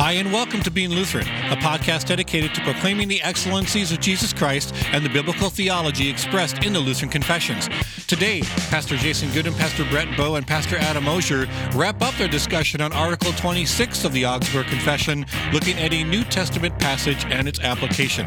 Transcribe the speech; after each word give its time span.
Hi, 0.00 0.12
and 0.12 0.32
welcome 0.32 0.62
to 0.62 0.70
Being 0.70 0.92
Lutheran, 0.92 1.26
a 1.52 1.56
podcast 1.56 2.06
dedicated 2.06 2.54
to 2.54 2.62
proclaiming 2.62 3.06
the 3.06 3.20
excellencies 3.20 3.92
of 3.92 4.00
Jesus 4.00 4.32
Christ 4.32 4.74
and 4.92 5.04
the 5.04 5.10
biblical 5.10 5.50
theology 5.50 6.08
expressed 6.08 6.64
in 6.64 6.72
the 6.72 6.80
Lutheran 6.80 7.10
Confessions. 7.10 7.68
Today, 8.06 8.40
Pastor 8.70 8.96
Jason 8.96 9.28
Gudim, 9.28 9.54
Pastor 9.58 9.84
Brett 9.90 10.08
Boe, 10.16 10.36
and 10.36 10.46
Pastor 10.46 10.78
Adam 10.78 11.06
Osier 11.06 11.46
wrap 11.74 12.00
up 12.00 12.14
their 12.14 12.28
discussion 12.28 12.80
on 12.80 12.94
Article 12.94 13.30
26 13.32 14.06
of 14.06 14.14
the 14.14 14.24
Augsburg 14.24 14.68
Confession, 14.68 15.26
looking 15.52 15.78
at 15.78 15.92
a 15.92 16.02
New 16.02 16.24
Testament 16.24 16.78
passage 16.78 17.26
and 17.26 17.46
its 17.46 17.60
application. 17.60 18.26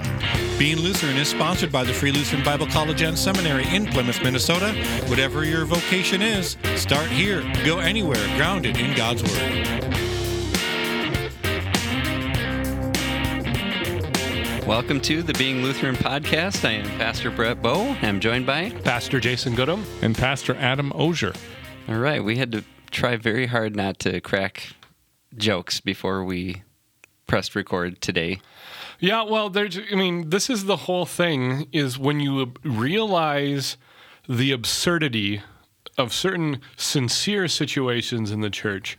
Being 0.60 0.78
Lutheran 0.78 1.18
is 1.18 1.30
sponsored 1.30 1.71
by 1.71 1.84
the 1.84 1.94
Free 1.94 2.12
Lutheran 2.12 2.44
Bible 2.44 2.68
College 2.68 3.02
and 3.02 3.18
Seminary 3.18 3.66
in 3.76 3.88
Plymouth, 3.88 4.21
Minnesota. 4.21 4.74
Whatever 5.08 5.44
your 5.44 5.66
vocation 5.66 6.21
is, 6.21 6.55
start 6.76 7.10
here, 7.10 7.42
go 7.66 7.80
anywhere, 7.80 8.24
grounded 8.38 8.78
in 8.78 8.96
God's 8.96 9.24
Word. 9.24 10.12
Welcome 14.67 15.02
to 15.02 15.22
the 15.22 15.34
Being 15.34 15.62
Lutheran 15.62 15.95
podcast. 15.98 16.63
I 16.63 16.72
am 16.72 16.85
Pastor 16.98 17.30
Brett 17.30 17.62
Boe. 17.62 17.98
I'm 18.02 18.22
joined 18.22 18.45
by 18.45 18.70
Pastor 18.70 19.20
Jason 19.20 19.58
Gudim 19.58 19.84
and 20.02 20.17
Pastor 20.17 20.55
Adam 20.55 20.94
Osier. 20.95 21.34
All 21.89 21.98
right, 21.98 22.23
we 22.23 22.38
had 22.38 22.53
to 22.53 22.63
try 22.89 23.17
very 23.17 23.48
hard 23.48 23.76
not 23.76 23.99
to 23.99 24.22
crack 24.22 24.70
jokes 25.36 25.81
before 25.81 26.23
we 26.23 26.63
pressed 27.27 27.55
record 27.55 27.99
today. 27.99 28.39
Yeah, 29.02 29.23
well, 29.23 29.49
there's 29.49 29.77
I 29.91 29.95
mean, 29.95 30.30
this 30.30 30.49
is 30.49 30.64
the 30.64 30.77
whole 30.77 31.05
thing 31.05 31.67
is 31.73 32.00
when 32.00 32.22
you 32.22 32.53
realize 32.64 33.75
the 34.30 34.53
absurdity 34.53 35.41
of 35.97 36.13
certain 36.13 36.59
sincere 36.75 37.47
situations 37.47 38.31
in 38.31 38.41
the 38.41 38.49
church, 38.49 38.97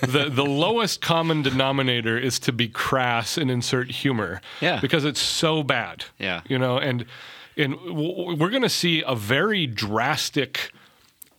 the 0.00 0.30
the 0.30 0.44
lowest 0.44 1.00
common 1.00 1.42
denominator 1.42 2.18
is 2.18 2.38
to 2.40 2.52
be 2.52 2.68
crass 2.68 3.36
and 3.36 3.50
insert 3.50 3.90
humor. 3.90 4.40
Yeah. 4.60 4.80
Because 4.80 5.04
it's 5.04 5.20
so 5.20 5.62
bad. 5.62 6.04
Yeah. 6.18 6.40
You 6.48 6.58
know, 6.58 6.78
and 6.78 7.04
and 7.56 7.78
we're 7.80 8.50
going 8.50 8.62
to 8.62 8.68
see 8.68 9.02
a 9.06 9.14
very 9.14 9.66
drastic 9.66 10.72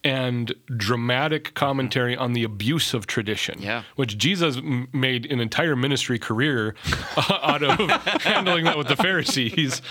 and 0.04 0.54
dramatic 0.78 1.54
commentary 1.54 2.18
on 2.18 2.34
the 2.34 2.44
abuse 2.44 2.94
of 2.94 3.06
tradition, 3.06 3.62
yeah. 3.62 3.84
which 3.96 4.18
Jesus 4.18 4.58
m- 4.58 4.88
made 4.92 5.32
an 5.32 5.40
entire 5.40 5.76
ministry 5.76 6.18
career 6.18 6.76
uh, 7.16 7.40
out 7.42 7.64
of 7.64 7.80
handling 8.24 8.66
that 8.66 8.78
with 8.78 8.88
the 8.88 8.96
Pharisees. 8.96 9.82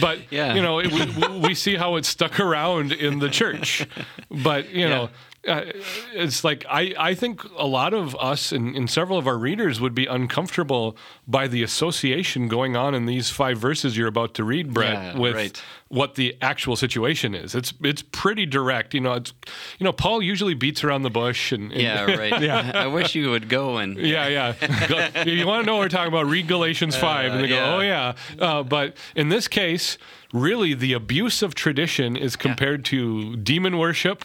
But 0.00 0.20
yeah. 0.30 0.54
you 0.54 0.62
know, 0.62 0.78
it, 0.78 0.92
we, 0.92 1.38
we, 1.40 1.54
see 1.54 1.74
how 1.74 1.96
it 1.96 2.04
stuck 2.04 2.38
around 2.38 2.92
in 2.92 3.18
the 3.18 3.28
church. 3.28 3.86
But 4.30 4.70
you 4.70 4.88
know, 4.88 5.10
uh, 5.46 5.64
it's 6.12 6.44
like 6.44 6.64
I, 6.68 6.94
I 6.98 7.14
think 7.14 7.42
a 7.56 7.66
lot 7.66 7.94
of 7.94 8.16
us 8.16 8.52
and, 8.52 8.76
and, 8.76 8.90
several 8.90 9.18
of 9.18 9.26
our 9.26 9.38
readers 9.38 9.80
would 9.80 9.94
be 9.94 10.06
uncomfortable 10.06 10.96
by 11.26 11.46
the 11.46 11.62
association 11.62 12.48
going 12.48 12.76
on 12.76 12.94
in 12.94 13.06
these 13.06 13.30
five 13.30 13.58
verses 13.58 13.96
you're 13.96 14.08
about 14.08 14.34
to 14.34 14.44
read, 14.44 14.72
Brett, 14.72 14.92
yeah, 14.92 15.18
with 15.18 15.34
right. 15.34 15.62
What 15.88 16.16
the 16.16 16.36
actual 16.42 16.74
situation 16.74 17.34
is. 17.34 17.54
It's 17.54 17.72
it's 17.82 18.02
pretty 18.02 18.44
direct. 18.44 18.94
You 18.94 19.00
know, 19.00 19.12
it's 19.12 19.32
you 19.78 19.84
know 19.84 19.92
Paul 19.92 20.20
usually 20.20 20.54
beats 20.54 20.82
around 20.82 21.02
the 21.02 21.10
bush 21.10 21.52
and, 21.52 21.72
and 21.72 21.80
yeah, 21.80 22.04
right. 22.16 22.40
yeah, 22.40 22.72
I 22.74 22.86
wish 22.86 23.14
you 23.14 23.30
would 23.30 23.48
go 23.48 23.78
and 23.78 23.96
yeah, 23.98 24.26
yeah. 24.26 25.24
you 25.24 25.46
want 25.46 25.62
to 25.62 25.66
know 25.66 25.76
what 25.76 25.82
we're 25.82 25.88
talking 25.88 26.12
about? 26.12 26.26
Read 26.26 26.48
Galatians 26.48 26.96
five, 26.96 27.30
uh, 27.30 27.34
and 27.34 27.44
they 27.44 27.48
go, 27.48 27.76
oh 27.76 27.80
yeah. 27.80 28.14
Uh, 28.38 28.62
but 28.62 28.96
in 29.14 29.28
this 29.28 29.48
case 29.48 29.98
really 30.32 30.74
the 30.74 30.92
abuse 30.92 31.40
of 31.40 31.54
tradition 31.54 32.16
is 32.16 32.34
compared 32.34 32.80
yeah. 32.80 32.98
to 32.98 33.36
demon 33.36 33.78
worship 33.78 34.24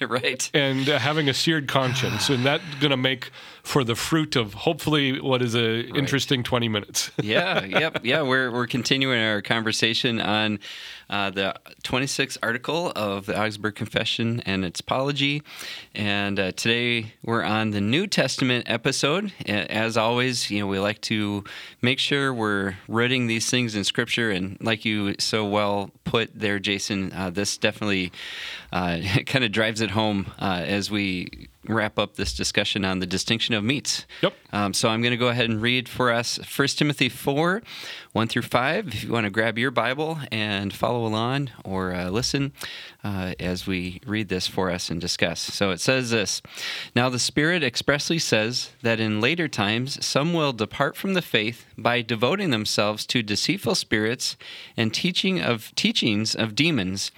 right 0.00 0.50
and 0.54 0.88
uh, 0.88 0.98
having 0.98 1.28
a 1.28 1.34
seared 1.34 1.68
conscience 1.68 2.30
and 2.30 2.46
that's 2.46 2.64
going 2.76 2.90
to 2.90 2.96
make 2.96 3.30
for 3.68 3.84
the 3.84 3.94
fruit 3.94 4.34
of 4.34 4.54
hopefully 4.54 5.20
what 5.20 5.42
is 5.42 5.54
a 5.54 5.82
right. 5.82 5.96
interesting 5.96 6.42
20 6.42 6.68
minutes 6.68 7.10
yeah 7.20 7.62
yep 7.66 8.00
yeah 8.02 8.22
we're, 8.22 8.50
we're 8.50 8.66
continuing 8.66 9.20
our 9.20 9.42
conversation 9.42 10.18
on 10.22 10.58
uh, 11.10 11.30
the 11.30 11.54
26th 11.82 12.36
article 12.42 12.92
of 12.94 13.26
the 13.26 13.40
Augsburg 13.40 13.74
Confession 13.74 14.40
and 14.46 14.64
its 14.64 14.80
apology. 14.80 15.42
And 15.94 16.38
uh, 16.38 16.52
today 16.52 17.12
we're 17.24 17.42
on 17.42 17.70
the 17.70 17.80
New 17.80 18.06
Testament 18.06 18.68
episode. 18.68 19.32
As 19.46 19.96
always, 19.96 20.50
you 20.50 20.60
know, 20.60 20.66
we 20.66 20.78
like 20.78 21.00
to 21.02 21.44
make 21.82 21.98
sure 21.98 22.32
we're 22.32 22.76
rooting 22.88 23.26
these 23.26 23.48
things 23.50 23.74
in 23.74 23.84
Scripture. 23.84 24.30
And 24.30 24.58
like 24.60 24.84
you 24.84 25.14
so 25.18 25.46
well 25.46 25.90
put 26.04 26.30
there, 26.34 26.58
Jason, 26.58 27.12
uh, 27.12 27.30
this 27.30 27.56
definitely 27.56 28.12
uh, 28.72 28.98
kind 29.26 29.44
of 29.44 29.52
drives 29.52 29.80
it 29.80 29.90
home 29.90 30.32
uh, 30.38 30.62
as 30.64 30.90
we 30.90 31.48
wrap 31.68 31.98
up 31.98 32.16
this 32.16 32.34
discussion 32.34 32.84
on 32.84 32.98
the 32.98 33.06
distinction 33.06 33.54
of 33.54 33.62
meats. 33.62 34.06
Yep. 34.22 34.34
Um, 34.52 34.74
so 34.74 34.88
I'm 34.88 35.02
going 35.02 35.12
to 35.12 35.18
go 35.18 35.28
ahead 35.28 35.48
and 35.48 35.60
read 35.60 35.88
for 35.88 36.10
us 36.10 36.38
1 36.38 36.68
Timothy 36.68 37.08
4, 37.08 37.62
1 38.12 38.28
through 38.28 38.42
5. 38.42 38.88
If 38.88 39.04
you 39.04 39.12
want 39.12 39.24
to 39.24 39.30
grab 39.30 39.58
your 39.58 39.70
Bible 39.70 40.18
and 40.32 40.72
follow 40.72 41.04
along 41.06 41.50
or 41.64 41.94
uh, 41.94 42.08
listen 42.10 42.52
uh, 43.04 43.34
as 43.38 43.66
we 43.66 44.00
read 44.06 44.28
this 44.28 44.46
for 44.46 44.70
us 44.70 44.90
and 44.90 45.00
discuss. 45.00 45.40
So 45.40 45.70
it 45.70 45.80
says 45.80 46.10
this 46.10 46.42
Now 46.96 47.08
the 47.08 47.18
Spirit 47.18 47.62
expressly 47.62 48.18
says 48.18 48.70
that 48.82 49.00
in 49.00 49.20
later 49.20 49.48
times 49.48 50.04
some 50.04 50.32
will 50.32 50.52
depart 50.52 50.96
from 50.96 51.14
the 51.14 51.22
faith 51.22 51.66
by 51.76 52.02
devoting 52.02 52.50
themselves 52.50 53.06
to 53.06 53.22
deceitful 53.22 53.76
spirits 53.76 54.36
and 54.76 54.92
teaching 54.92 55.40
of 55.40 55.74
teachings 55.74 56.34
of 56.34 56.54
demons 56.54 57.12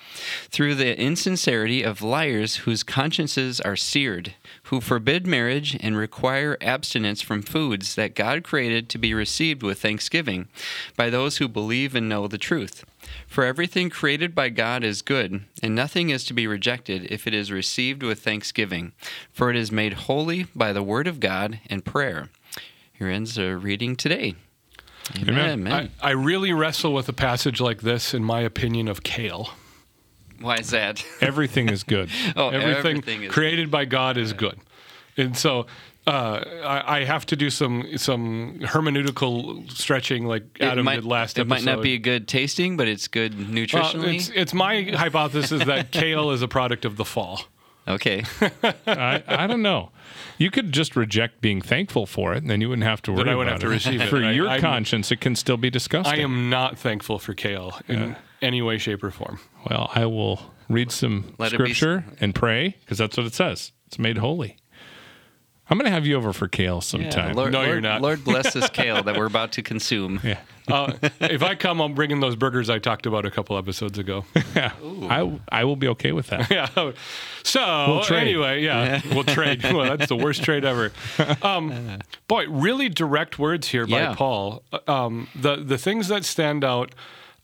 through 0.50 0.74
the 0.74 0.98
insincerity 1.00 1.82
of 1.82 2.02
liars 2.02 2.56
whose 2.56 2.82
consciences 2.82 3.60
are 3.60 3.76
seared 3.76 4.34
who 4.64 4.80
forbid 4.80 5.26
marriage 5.26 5.76
and 5.80 5.96
require 5.96 6.56
abstinence 6.60 7.20
from 7.20 7.42
foods 7.42 7.94
that 7.94 8.14
God 8.14 8.44
created 8.44 8.88
to 8.90 8.98
be 8.98 9.14
received 9.14 9.62
with 9.62 9.80
thanksgiving 9.80 10.48
by 10.96 11.10
those 11.10 11.38
who 11.38 11.48
believe 11.48 11.94
and 11.94 12.08
know 12.08 12.28
the 12.28 12.38
truth. 12.38 12.84
For 13.26 13.44
everything 13.44 13.90
created 13.90 14.34
by 14.34 14.48
God 14.48 14.84
is 14.84 15.02
good, 15.02 15.44
and 15.62 15.74
nothing 15.74 16.10
is 16.10 16.24
to 16.24 16.34
be 16.34 16.46
rejected 16.46 17.06
if 17.10 17.26
it 17.26 17.34
is 17.34 17.52
received 17.52 18.02
with 18.02 18.20
thanksgiving, 18.20 18.92
for 19.32 19.50
it 19.50 19.56
is 19.56 19.70
made 19.70 19.92
holy 19.94 20.44
by 20.54 20.72
the 20.72 20.82
word 20.82 21.06
of 21.06 21.20
God 21.20 21.60
and 21.68 21.84
prayer. 21.84 22.28
Here 22.92 23.08
ends 23.08 23.36
the 23.36 23.56
reading 23.56 23.96
today. 23.96 24.34
Amen. 25.16 25.50
Amen. 25.50 25.90
I, 26.02 26.08
I 26.08 26.10
really 26.12 26.52
wrestle 26.52 26.92
with 26.92 27.08
a 27.08 27.12
passage 27.12 27.60
like 27.60 27.80
this, 27.80 28.14
in 28.14 28.22
my 28.22 28.40
opinion, 28.40 28.88
of 28.88 29.02
kale. 29.02 29.50
Why 30.40 30.56
is 30.56 30.70
that? 30.70 31.04
Everything 31.20 31.68
is 31.68 31.82
good. 31.82 32.10
oh, 32.36 32.48
everything, 32.48 32.96
everything 32.96 33.22
is 33.24 33.32
created 33.32 33.66
good. 33.66 33.70
by 33.70 33.84
God 33.84 34.16
is 34.16 34.32
good, 34.32 34.58
and 35.16 35.36
so 35.36 35.66
uh, 36.10 36.44
I, 36.64 36.98
I, 36.98 37.04
have 37.04 37.24
to 37.26 37.36
do 37.36 37.50
some 37.50 37.96
some 37.96 38.58
hermeneutical 38.62 39.70
stretching, 39.70 40.26
like 40.26 40.44
Adam 40.60 40.84
might, 40.84 40.96
did 40.96 41.04
last 41.04 41.38
episode. 41.38 41.42
it 41.42 41.48
might 41.48 41.64
not 41.64 41.82
be 41.82 41.94
a 41.94 41.98
good 41.98 42.26
tasting, 42.26 42.76
but 42.76 42.88
it's 42.88 43.08
good 43.08 43.32
nutritionally. 43.32 44.14
Uh, 44.14 44.16
it's, 44.16 44.28
it's 44.30 44.54
my 44.54 44.82
hypothesis 44.82 45.64
that 45.64 45.90
kale 45.92 46.30
is 46.32 46.42
a 46.42 46.48
product 46.48 46.84
of 46.84 46.96
the 46.96 47.04
fall. 47.04 47.42
Okay. 47.86 48.24
I, 48.86 49.22
I 49.26 49.46
don't 49.46 49.62
know. 49.62 49.90
You 50.38 50.50
could 50.50 50.72
just 50.72 50.96
reject 50.96 51.40
being 51.40 51.60
thankful 51.60 52.06
for 52.06 52.34
it, 52.34 52.38
and 52.38 52.50
then 52.50 52.60
you 52.60 52.68
wouldn't 52.68 52.86
have 52.86 53.02
to 53.02 53.12
worry 53.12 53.24
then 53.24 53.28
I 53.28 53.36
wouldn't 53.36 53.56
about 53.56 53.62
have 53.62 53.70
to 53.70 53.90
receive 53.90 54.00
it. 54.00 54.08
For 54.10 54.24
I, 54.24 54.32
your 54.32 54.48
I'm, 54.48 54.60
conscience, 54.60 55.10
it 55.10 55.20
can 55.20 55.34
still 55.36 55.56
be 55.56 55.70
disgusting. 55.70 56.20
I 56.20 56.22
am 56.22 56.50
not 56.50 56.78
thankful 56.78 57.18
for 57.18 57.34
kale 57.34 57.78
in 57.88 57.98
Yeah. 58.00 58.14
any 58.42 58.62
way, 58.62 58.78
shape, 58.78 59.02
or 59.02 59.10
form. 59.10 59.40
Well, 59.68 59.90
I 59.94 60.06
will 60.06 60.40
read 60.68 60.92
some 60.92 61.34
Let 61.38 61.52
it 61.52 61.58
be 61.58 61.74
scripture 61.74 62.04
and 62.20 62.34
pray 62.34 62.76
because 62.80 62.98
that's 62.98 63.16
what 63.16 63.26
it 63.26 63.34
says. 63.34 63.72
It's 63.86 63.98
made 63.98 64.18
holy. 64.18 64.56
I'm 65.70 65.78
going 65.78 65.84
to 65.86 65.92
have 65.92 66.04
you 66.04 66.16
over 66.16 66.32
for 66.32 66.48
kale 66.48 66.80
sometime. 66.80 67.28
Yeah, 67.30 67.34
Lord, 67.34 67.52
No, 67.52 67.58
Lord, 67.58 67.70
you're 67.70 67.80
not. 67.80 68.02
Lord 68.02 68.24
bless 68.24 68.52
this 68.52 68.68
kale 68.72 69.02
that 69.04 69.16
we're 69.16 69.26
about 69.26 69.52
to 69.52 69.62
consume. 69.62 70.20
yeah. 70.22 70.38
Uh, 70.70 70.92
if 71.22 71.42
I 71.42 71.56
come, 71.56 71.80
I'm 71.80 71.94
bringing 71.94 72.20
those 72.20 72.36
burgers 72.36 72.70
I 72.70 72.78
talked 72.78 73.04
about 73.04 73.26
a 73.26 73.30
couple 73.32 73.58
episodes 73.58 73.98
ago. 73.98 74.24
Yeah. 74.54 74.70
I, 75.08 75.40
I 75.48 75.64
will 75.64 75.74
be 75.74 75.88
okay 75.88 76.12
with 76.12 76.28
that. 76.28 76.48
yeah. 76.48 76.66
So 77.42 77.86
We'll 77.88 78.02
trade. 78.04 78.20
anyway, 78.20 78.62
yeah, 78.62 79.00
we'll 79.12 79.24
trade. 79.24 79.64
Well, 79.64 79.96
that's 79.96 80.08
the 80.08 80.14
worst 80.16 80.44
trade 80.44 80.64
ever. 80.64 80.92
Um, 81.42 81.98
boy, 82.28 82.46
really 82.48 82.88
direct 82.88 83.36
words 83.38 83.66
here 83.68 83.84
by 83.86 83.98
Yeah. 84.00 84.14
Paul. 84.14 84.62
Um, 84.86 85.26
the 85.34 85.56
the 85.56 85.78
things 85.78 86.06
that 86.06 86.24
stand 86.24 86.62
out, 86.62 86.94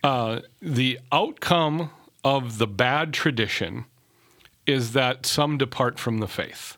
uh, 0.04 0.40
the 0.62 1.00
outcome 1.10 1.90
of 2.22 2.58
the 2.58 2.66
bad 2.68 3.12
tradition 3.12 3.86
is 4.66 4.92
that 4.92 5.26
some 5.26 5.58
depart 5.58 5.98
from 5.98 6.18
the 6.18 6.28
faith. 6.28 6.76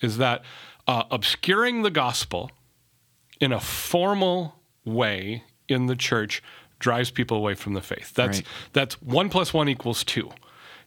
Is 0.00 0.16
that 0.16 0.42
uh, 0.90 1.04
obscuring 1.12 1.82
the 1.82 1.90
gospel 1.90 2.50
in 3.40 3.52
a 3.52 3.60
formal 3.60 4.56
way 4.84 5.44
in 5.68 5.86
the 5.86 5.94
church 5.94 6.42
drives 6.80 7.12
people 7.12 7.36
away 7.36 7.54
from 7.54 7.74
the 7.74 7.80
faith. 7.80 8.12
That's 8.12 8.38
Right. 8.38 8.46
that's 8.72 9.00
one 9.00 9.28
plus 9.28 9.54
one 9.54 9.68
equals 9.68 10.02
two. 10.02 10.30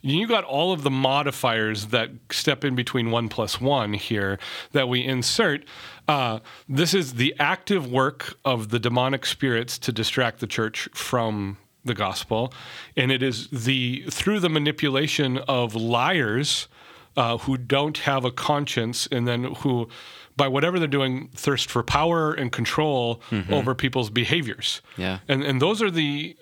You 0.01 0.27
got 0.27 0.43
all 0.43 0.73
of 0.73 0.83
the 0.83 0.89
modifiers 0.89 1.85
that 1.87 2.09
step 2.29 2.65
in 2.65 2.75
between 2.75 3.11
one 3.11 3.29
plus 3.29 3.61
one 3.61 3.93
here 3.93 4.39
that 4.73 4.89
we 4.89 5.01
insert. 5.05 5.63
Uh, 6.05 6.39
this 6.67 6.93
is 6.93 7.13
the 7.13 7.33
active 7.39 7.89
work 7.89 8.37
of 8.43 8.67
the 8.71 8.79
demonic 8.79 9.25
spirits 9.25 9.77
to 9.79 9.93
distract 9.93 10.41
the 10.41 10.47
church 10.47 10.89
from 10.93 11.57
the 11.85 11.93
gospel, 11.93 12.53
and 12.97 13.09
it 13.09 13.23
is 13.23 13.47
the 13.51 14.03
through 14.09 14.41
the 14.41 14.49
manipulation 14.49 15.37
of 15.47 15.75
liars 15.75 16.67
uh, 17.15 17.37
who 17.39 17.57
don't 17.57 17.99
have 17.99 18.25
a 18.25 18.31
conscience 18.31 19.07
and 19.11 19.27
then 19.27 19.43
who 19.55 19.87
by 20.35 20.47
whatever 20.47 20.79
they're 20.79 20.87
doing, 20.87 21.29
thirst 21.35 21.69
for 21.69 21.83
power 21.83 22.33
and 22.33 22.51
control 22.51 23.21
over 23.51 23.75
people's 23.75 24.09
behaviors. 24.09 24.81
Yeah. 24.97 25.19
And 25.27 25.43
and 25.43 25.61
those 25.61 25.81
are 25.81 25.91
the 25.91 26.35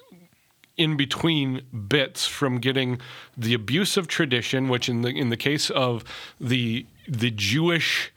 in 0.77 0.97
between 0.97 1.61
bits 1.87 2.25
from 2.25 2.59
getting 2.59 2.99
the 3.37 3.53
abuse 3.53 3.97
of 3.97 4.07
tradition, 4.07 4.69
which 4.69 4.87
in 4.87 5.01
the 5.01 5.09
in 5.09 5.29
the 5.29 5.37
case 5.37 5.69
of 5.69 6.03
the 6.39 6.85
the 7.07 7.31
Jewish 7.31 8.11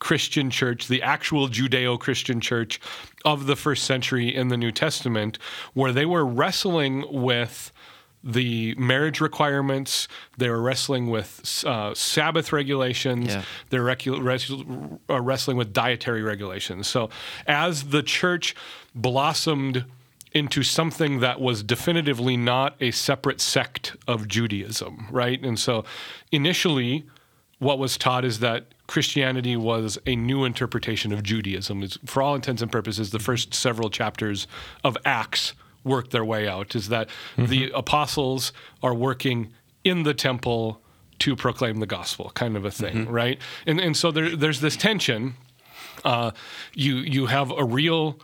Christian 0.00 0.50
church, 0.50 0.88
the 0.88 1.00
actual 1.00 1.48
Judeo 1.48 1.98
Christian 1.98 2.40
church 2.40 2.80
of 3.24 3.46
the 3.46 3.54
first 3.54 3.84
century 3.84 4.34
in 4.34 4.48
the 4.48 4.56
New 4.56 4.72
Testament, 4.72 5.38
where 5.74 5.92
they 5.92 6.04
were 6.04 6.26
wrestling 6.26 7.04
with 7.08 7.70
the 8.24 8.74
marriage 8.76 9.20
requirements, 9.20 10.06
they 10.38 10.48
were 10.48 10.60
wrestling 10.62 11.08
with 11.08 11.64
uh, 11.66 11.92
Sabbath 11.94 12.52
regulations, 12.52 13.28
Yeah. 13.28 13.42
they're 13.70 13.82
recu- 13.82 14.22
res- 14.22 14.50
uh, 15.10 15.20
wrestling 15.20 15.56
with 15.56 15.72
dietary 15.72 16.22
regulations. 16.22 16.86
So 16.86 17.10
as 17.46 17.84
the 17.88 18.02
church 18.02 18.54
blossomed 18.94 19.84
into 20.32 20.62
something 20.62 21.20
that 21.20 21.40
was 21.40 21.62
definitively 21.62 22.36
not 22.36 22.74
a 22.80 22.90
separate 22.90 23.40
sect 23.40 23.96
of 24.08 24.28
Judaism, 24.28 25.06
right? 25.10 25.42
And 25.44 25.58
so 25.58 25.84
initially, 26.30 27.04
what 27.58 27.78
was 27.78 27.98
taught 27.98 28.24
is 28.24 28.38
that 28.38 28.66
Christianity 28.86 29.56
was 29.56 29.98
a 30.06 30.16
new 30.16 30.44
interpretation 30.44 31.12
of 31.12 31.22
Judaism. 31.22 31.82
It's, 31.82 31.98
for 32.06 32.22
all 32.22 32.34
intents 32.34 32.62
and 32.62 32.72
purposes, 32.72 33.10
the 33.10 33.18
first 33.18 33.52
several 33.54 33.90
chapters 33.90 34.46
of 34.84 34.96
Acts 35.04 35.52
work 35.84 36.10
their 36.10 36.24
way 36.24 36.48
out. 36.48 36.74
Is 36.74 36.88
that 36.88 37.08
the 37.36 37.70
apostles 37.74 38.52
are 38.82 38.94
working 38.94 39.52
in 39.84 40.02
the 40.02 40.14
temple 40.14 40.80
to 41.20 41.36
proclaim 41.36 41.78
the 41.78 41.86
gospel, 41.86 42.30
kind 42.34 42.56
of 42.56 42.64
a 42.64 42.70
thing, 42.70 43.08
right? 43.08 43.38
And 43.66 43.80
and 43.80 43.96
so 43.96 44.10
there, 44.10 44.34
there's 44.36 44.60
this 44.60 44.76
tension. 44.76 45.34
Uh, 46.04 46.32
you 46.74 46.96
you 46.96 47.26
have 47.26 47.50
a 47.50 47.64
real 47.64 48.18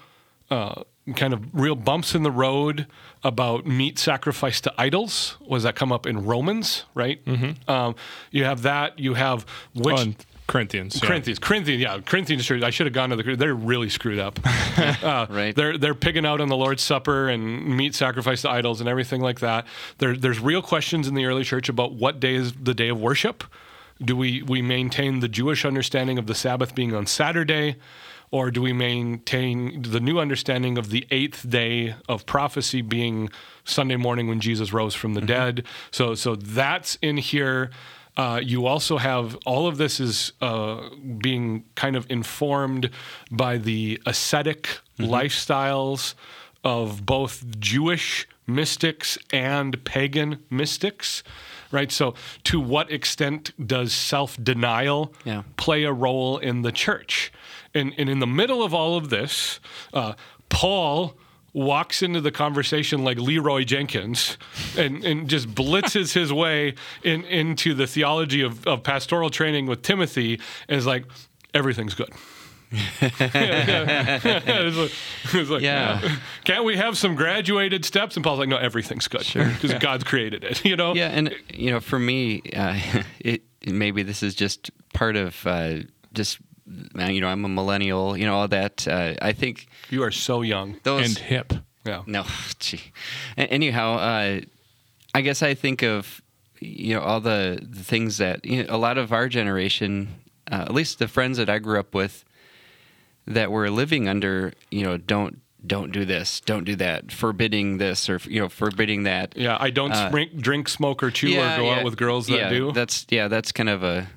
uh, 0.50 0.82
kind 1.14 1.32
of 1.32 1.43
real 1.52 1.75
bumps 1.76 2.14
in 2.14 2.22
the 2.22 2.31
road 2.31 2.87
about 3.22 3.66
meat 3.66 3.99
sacrificed 3.99 4.64
to 4.64 4.75
idols. 4.78 5.37
Was 5.40 5.62
that 5.62 5.76
come 5.76 5.93
up 5.93 6.06
in 6.06 6.25
Romans, 6.25 6.84
right? 6.94 7.25
Mm-hmm. 7.25 7.70
Um, 7.70 7.94
you 8.31 8.44
have 8.44 8.62
that. 8.62 8.99
You 8.99 9.14
have 9.14 9.46
which. 9.75 9.99
On 9.99 10.16
Corinthians. 10.48 10.98
yeah. 11.00 11.06
Corinthians, 11.08 11.38
Corinthians, 11.38 11.82
yeah, 11.82 12.00
Corinthians 12.00 12.44
church. 12.44 12.62
I 12.62 12.70
should 12.70 12.86
have 12.86 12.94
gone 12.94 13.10
to 13.10 13.16
the. 13.16 13.36
They're 13.36 13.54
really 13.54 13.88
screwed 13.90 14.18
up. 14.18 14.40
uh, 15.04 15.26
Right. 15.30 15.54
They're 15.54 15.78
they're 15.78 15.94
pigging 15.94 16.26
out 16.26 16.40
on 16.40 16.48
the 16.48 16.56
Lord's 16.56 16.82
Supper 16.82 17.28
and 17.28 17.76
meat 17.76 17.94
sacrificed 17.94 18.42
to 18.42 18.50
idols 18.50 18.80
and 18.80 18.88
everything 18.88 19.20
like 19.20 19.40
that. 19.40 19.66
There, 19.98 20.16
there's 20.16 20.40
real 20.40 20.62
questions 20.62 21.06
in 21.06 21.14
the 21.14 21.26
early 21.26 21.44
church 21.44 21.68
about 21.68 21.92
what 21.94 22.18
day 22.18 22.34
is 22.34 22.52
the 22.54 22.74
day 22.74 22.88
of 22.88 23.00
worship. 23.00 23.44
Do 24.02 24.16
we 24.16 24.42
we 24.42 24.62
maintain 24.62 25.20
the 25.20 25.28
Jewish 25.28 25.64
understanding 25.64 26.18
of 26.18 26.26
the 26.26 26.34
Sabbath 26.34 26.74
being 26.74 26.94
on 26.94 27.04
Saturday, 27.06 27.76
or 28.30 28.50
do 28.50 28.62
we 28.62 28.72
maintain 28.72 29.82
the 29.82 30.00
new 30.00 30.18
understanding 30.18 30.78
of 30.78 30.90
the 30.90 31.06
eighth 31.10 31.48
day 31.48 31.94
of 32.08 32.24
prophecy 32.24 32.80
being 32.80 33.28
Sunday 33.64 33.96
morning 33.96 34.28
when 34.28 34.40
Jesus 34.40 34.72
rose 34.72 34.94
from 34.94 35.14
the 35.14 35.20
dead? 35.20 35.64
So 35.90 36.14
so 36.14 36.36
that's 36.36 36.96
in 37.02 37.18
here. 37.18 37.70
Uh, 38.18 38.40
you 38.42 38.66
also 38.66 38.98
have 38.98 39.36
all 39.46 39.68
of 39.68 39.78
this 39.78 40.00
is 40.00 40.32
uh, 40.40 40.80
being 41.18 41.64
kind 41.76 41.94
of 41.94 42.04
informed 42.10 42.90
by 43.30 43.56
the 43.56 44.02
ascetic 44.06 44.80
lifestyles 44.98 46.14
of 46.64 47.06
both 47.06 47.44
Jewish 47.60 48.26
mystics 48.44 49.18
and 49.32 49.82
pagan 49.84 50.42
mystics, 50.50 51.22
right? 51.70 51.92
So, 51.92 52.14
to 52.44 52.58
what 52.60 52.90
extent 52.90 53.52
does 53.64 53.92
self 53.92 54.36
denial 54.42 55.14
Yeah. 55.24 55.42
play 55.56 55.84
a 55.84 55.92
role 55.92 56.38
in 56.38 56.62
the 56.62 56.72
church? 56.72 57.32
And, 57.72 57.94
and 57.96 58.08
in 58.08 58.18
the 58.18 58.26
middle 58.26 58.64
of 58.64 58.74
all 58.74 58.96
of 58.96 59.10
this, 59.10 59.60
uh, 59.92 60.14
Paul 60.48 61.14
walks 61.58 62.02
into 62.02 62.20
the 62.20 62.31
conversation 62.31 63.02
like 63.02 63.19
Leeroy 63.19 63.64
Jenkins 63.64 64.38
and, 64.76 65.05
and 65.05 65.28
just 65.28 65.49
blitzes 65.49 66.12
his 66.12 66.32
way 66.32 66.75
in, 67.02 67.25
into 67.25 67.75
the 67.75 67.87
theology 67.87 68.43
of, 68.43 68.66
of 68.66 68.82
pastoral 68.84 69.28
training 69.28 69.66
with 69.66 69.82
Timothy 69.82 70.40
and 70.69 70.78
is 70.78 70.87
like, 70.87 71.05
everything's 71.52 71.94
good. 71.94 72.10
it's 73.00 74.76
like, 74.76 74.93
it's 75.34 75.50
like, 75.50 75.62
Yeah. 75.62 76.16
Can't 76.44 76.64
we 76.64 76.76
have 76.76 76.96
some 76.96 77.14
graduated 77.16 77.84
steps? 77.84 78.16
And 78.16 78.25
Paul's 78.25 78.38
like, 78.38 78.49
no, 78.49 78.58
everything's 78.58 79.08
good 79.08 79.26
because 79.32 79.75
God's 79.81 80.04
created 80.04 80.44
it. 80.44 80.64
You 80.64 80.76
know? 80.76 80.94
Yeah, 80.94 81.08
and 81.08 81.34
you 81.52 81.70
know, 81.70 81.81
for 81.81 81.99
me, 81.99 82.43
uh, 82.54 82.78
it 83.20 83.43
maybe 83.66 84.02
this 84.02 84.22
is 84.22 84.34
just 84.34 84.70
part 84.94 85.16
of 85.16 85.46
uh, 85.46 85.78
just 86.12 86.38
you 87.08 87.20
know, 87.20 87.28
I'm 87.28 87.44
a 87.44 87.48
millennial. 87.48 88.16
You 88.16 88.26
know, 88.26 88.34
all 88.36 88.48
that. 88.48 88.86
Uh, 88.88 89.14
I 89.22 89.32
think 89.32 89.66
You 89.90 90.02
are 90.02 90.10
so 90.10 90.42
young. 90.42 90.76
those 90.82 91.06
And 91.06 91.18
hip. 91.18 91.52
Yeah. 91.86 92.02
No, 92.06 92.24
gee. 92.58 92.80
A- 93.36 93.50
Anyhow, 93.50 93.94
uh, 93.94 94.40
I 95.14 95.20
guess 95.22 95.42
I 95.42 95.54
think 95.54 95.82
of 95.82 96.20
you 96.60 96.94
know 96.94 97.00
all 97.00 97.20
the, 97.20 97.58
the 97.62 97.82
things 97.84 98.18
that 98.18 98.44
you 98.44 98.64
know, 98.64 98.74
a 98.74 98.78
lot 98.78 98.98
of 98.98 99.12
our 99.12 99.28
generation, 99.28 100.08
uh, 100.50 100.64
at 100.68 100.74
least 100.74 100.98
the 100.98 101.08
friends 101.08 101.38
that 101.38 101.48
I 101.48 101.58
grew 101.58 101.78
up 101.80 101.94
with, 101.94 102.24
that 103.26 103.50
were 103.50 103.70
living 103.70 104.08
under 104.08 104.52
you 104.70 104.82
know 104.84 104.96
don't 104.96 105.40
don't 105.66 105.90
do 105.92 106.04
this, 106.04 106.40
don't 106.40 106.64
do 106.64 106.76
that, 106.76 107.10
forbidding 107.10 107.78
this 107.78 108.08
or 108.08 108.20
you 108.28 108.40
know 108.40 108.48
forbidding 108.48 109.02
that. 109.04 109.34
Yeah. 109.36 109.56
I 109.58 109.70
don't 109.70 109.92
Uh, 109.92 110.08
drink, 110.10 110.36
drink, 110.36 110.68
smoke, 110.68 111.02
or 111.02 111.10
chew 111.10 111.32
or 111.38 111.56
go 111.56 111.70
out 111.70 111.84
with 111.84 111.96
girls 111.96 112.26
that 112.28 112.36
yeah, 112.38 112.48
do. 112.50 112.72
That's 112.72 113.06
yeah, 113.10 113.28
that's 113.28 113.50
kind 113.52 113.68
of 113.68 113.82
a 113.82 114.08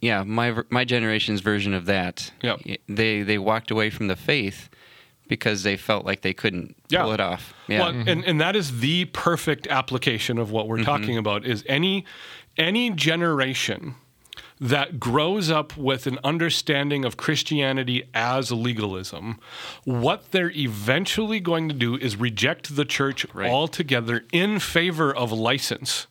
yeah 0.00 0.22
my 0.22 0.54
my 0.70 0.84
generation's 0.84 1.40
version 1.40 1.74
of 1.74 1.86
that. 1.86 2.32
Yep. 2.42 2.60
They 2.88 3.22
they 3.22 3.38
walked 3.38 3.70
away 3.70 3.90
from 3.90 4.08
the 4.08 4.16
faith 4.16 4.68
because 5.28 5.62
they 5.62 5.76
felt 5.76 6.04
like 6.04 6.20
they 6.22 6.34
couldn't 6.34 6.76
Yeah. 6.88 7.02
pull 7.02 7.12
it 7.12 7.20
off. 7.20 7.54
Yeah. 7.68 7.80
Well, 7.80 8.04
and, 8.06 8.24
and 8.24 8.40
that 8.40 8.54
is 8.56 8.80
the 8.80 9.06
perfect 9.06 9.66
application 9.68 10.38
of 10.38 10.50
what 10.50 10.68
we're 10.68 10.76
Mm-hmm. 10.78 10.84
talking 10.84 11.16
about 11.18 11.44
is 11.46 11.64
any 11.68 12.04
any 12.58 12.90
generation 12.90 13.94
that 14.60 15.00
grows 15.00 15.50
up 15.50 15.76
with 15.76 16.06
an 16.06 16.18
understanding 16.22 17.04
of 17.04 17.16
Christianity 17.16 18.04
as 18.14 18.52
legalism, 18.52 19.40
what 19.84 20.30
they're 20.30 20.52
eventually 20.52 21.40
going 21.40 21.68
to 21.68 21.74
do 21.74 21.96
is 21.96 22.16
reject 22.16 22.76
the 22.76 22.84
church 22.84 23.26
Right. 23.34 23.50
altogether 23.50 24.24
in 24.32 24.60
favor 24.60 25.12
of 25.14 25.32
license. 25.32 26.06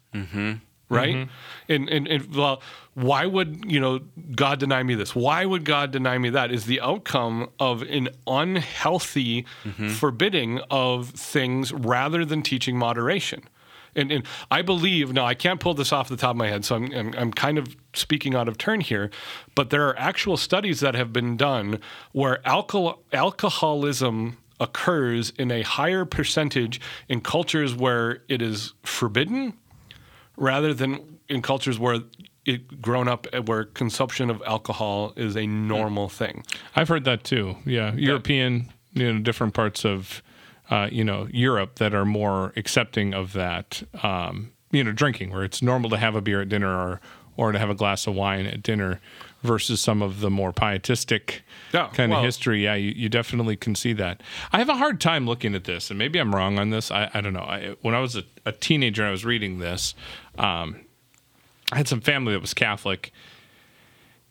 Right? 0.92 1.16
Mm-hmm. 1.16 1.72
And, 1.72 1.90
and, 1.90 2.08
and 2.08 2.36
well, 2.36 2.62
why 2.94 3.26
would 3.26 3.64
you 3.66 3.80
know 3.80 4.00
God 4.36 4.60
deny 4.60 4.84
me 4.84 4.96
this? 4.96 5.16
Why 5.16 5.46
would 5.46 5.64
God 5.64 5.92
deny 5.92 6.18
me 6.18 6.30
that? 6.32 6.52
Is 6.52 6.66
the 6.66 6.82
outcome 6.82 7.50
of 7.60 7.82
an 7.84 8.10
unhealthy 8.28 9.46
mm-hmm. 9.64 9.90
forbidding 9.90 10.60
of 10.70 11.10
things 11.10 11.72
rather 11.72 12.26
than 12.26 12.42
teaching 12.42 12.78
moderation. 12.78 13.44
And, 13.96 14.12
and 14.12 14.26
I 14.50 14.62
believe 14.62 15.12
now 15.12 15.26
I 15.26 15.34
can't 15.34 15.60
pull 15.60 15.74
this 15.74 15.92
off 15.92 16.08
the 16.08 16.16
top 16.16 16.32
of 16.32 16.38
my 16.38 16.48
head, 16.48 16.64
so 16.64 16.76
I'm, 16.76 16.94
I'm 16.94 17.14
I'm 17.18 17.32
kind 17.34 17.58
of 17.58 17.76
speaking 17.94 18.36
out 18.36 18.48
of 18.48 18.58
turn 18.58 18.80
here, 18.80 19.10
but 19.54 19.70
there 19.70 19.86
are 19.88 19.98
actual 20.00 20.38
studies 20.38 20.80
that 20.80 20.96
have 20.96 21.12
been 21.12 21.36
done 21.36 21.80
where 22.14 22.46
alcohol 22.48 23.04
alcoholism 23.12 24.38
occurs 24.62 25.34
in 25.38 25.52
a 25.52 25.64
higher 25.64 26.06
percentage 26.06 26.80
in 27.10 27.20
cultures 27.20 27.76
where 27.76 28.22
it 28.30 28.42
is 28.42 28.74
forbidden 28.84 29.54
rather 30.42 30.74
than 30.74 31.20
in 31.30 31.42
cultures 31.42 31.80
where 31.80 32.00
it 32.46 32.82
grown 32.82 33.08
up 33.08 33.28
uh, 33.32 33.42
where 33.44 33.64
consumption 33.64 34.30
of 34.30 34.42
alcohol 34.46 35.14
is 35.16 35.38
a 35.38 35.46
normal 35.46 36.10
thing. 36.10 36.44
I've 36.76 36.88
heard 36.88 37.06
that 37.06 37.24
too. 37.24 37.58
Yeah, 37.66 37.94
European, 37.94 38.74
you 38.94 39.14
know, 39.14 39.20
different 39.20 39.54
parts 39.54 39.86
of, 39.86 40.24
uh, 40.70 40.90
you 40.92 41.04
know, 41.04 41.28
Europe 41.32 41.76
that 41.76 41.94
are 41.94 42.06
more 42.06 42.52
accepting 42.56 43.14
of 43.14 43.34
that. 43.34 43.84
Um, 44.02 44.52
you 44.72 44.84
know, 44.84 44.92
drinking 44.92 45.32
where 45.32 45.44
it's 45.44 45.62
normal 45.62 45.90
to 45.92 45.98
have 45.98 46.16
a 46.16 46.22
beer 46.22 46.42
at 46.42 46.50
dinner 46.50 46.74
or 46.74 47.02
or 47.38 47.52
to 47.52 47.60
have 47.60 47.70
a 47.70 47.76
glass 47.76 48.08
of 48.08 48.16
wine 48.16 48.46
at 48.46 48.64
dinner, 48.64 49.00
versus 49.42 49.82
some 49.82 50.02
of 50.02 50.20
the 50.20 50.30
more 50.30 50.54
pietistic 50.54 51.44
Yeah, 51.74 51.88
kind 51.94 52.12
well- 52.12 52.20
of 52.20 52.26
history. 52.26 52.64
Yeah, 52.64 52.76
you, 52.76 52.92
you 52.92 53.10
definitely 53.10 53.56
can 53.56 53.76
see 53.76 53.94
that. 53.94 54.22
I 54.52 54.60
have 54.60 54.70
a 54.70 54.76
hard 54.76 55.02
time 55.02 55.26
looking 55.26 55.56
at 55.56 55.64
this, 55.64 55.90
and 55.90 55.98
maybe 55.98 56.20
I'm 56.20 56.34
wrong 56.36 56.60
on 56.60 56.70
this. 56.70 56.92
I, 56.92 57.10
I 57.14 57.22
don't 57.22 57.34
know. 57.34 57.40
I, 57.42 57.76
when 57.82 57.96
I 57.96 58.00
was 58.00 58.16
a, 58.16 58.24
a 58.46 58.52
teenager, 58.52 59.02
and 59.04 59.10
I 59.10 59.12
was 59.12 59.26
reading 59.26 59.60
this. 59.60 59.96
Um, 60.38 60.82
I 61.72 61.78
had 61.78 61.88
some 61.88 62.02
family 62.02 62.34
that 62.34 62.42
was 62.42 62.54
Catholic, 62.54 63.14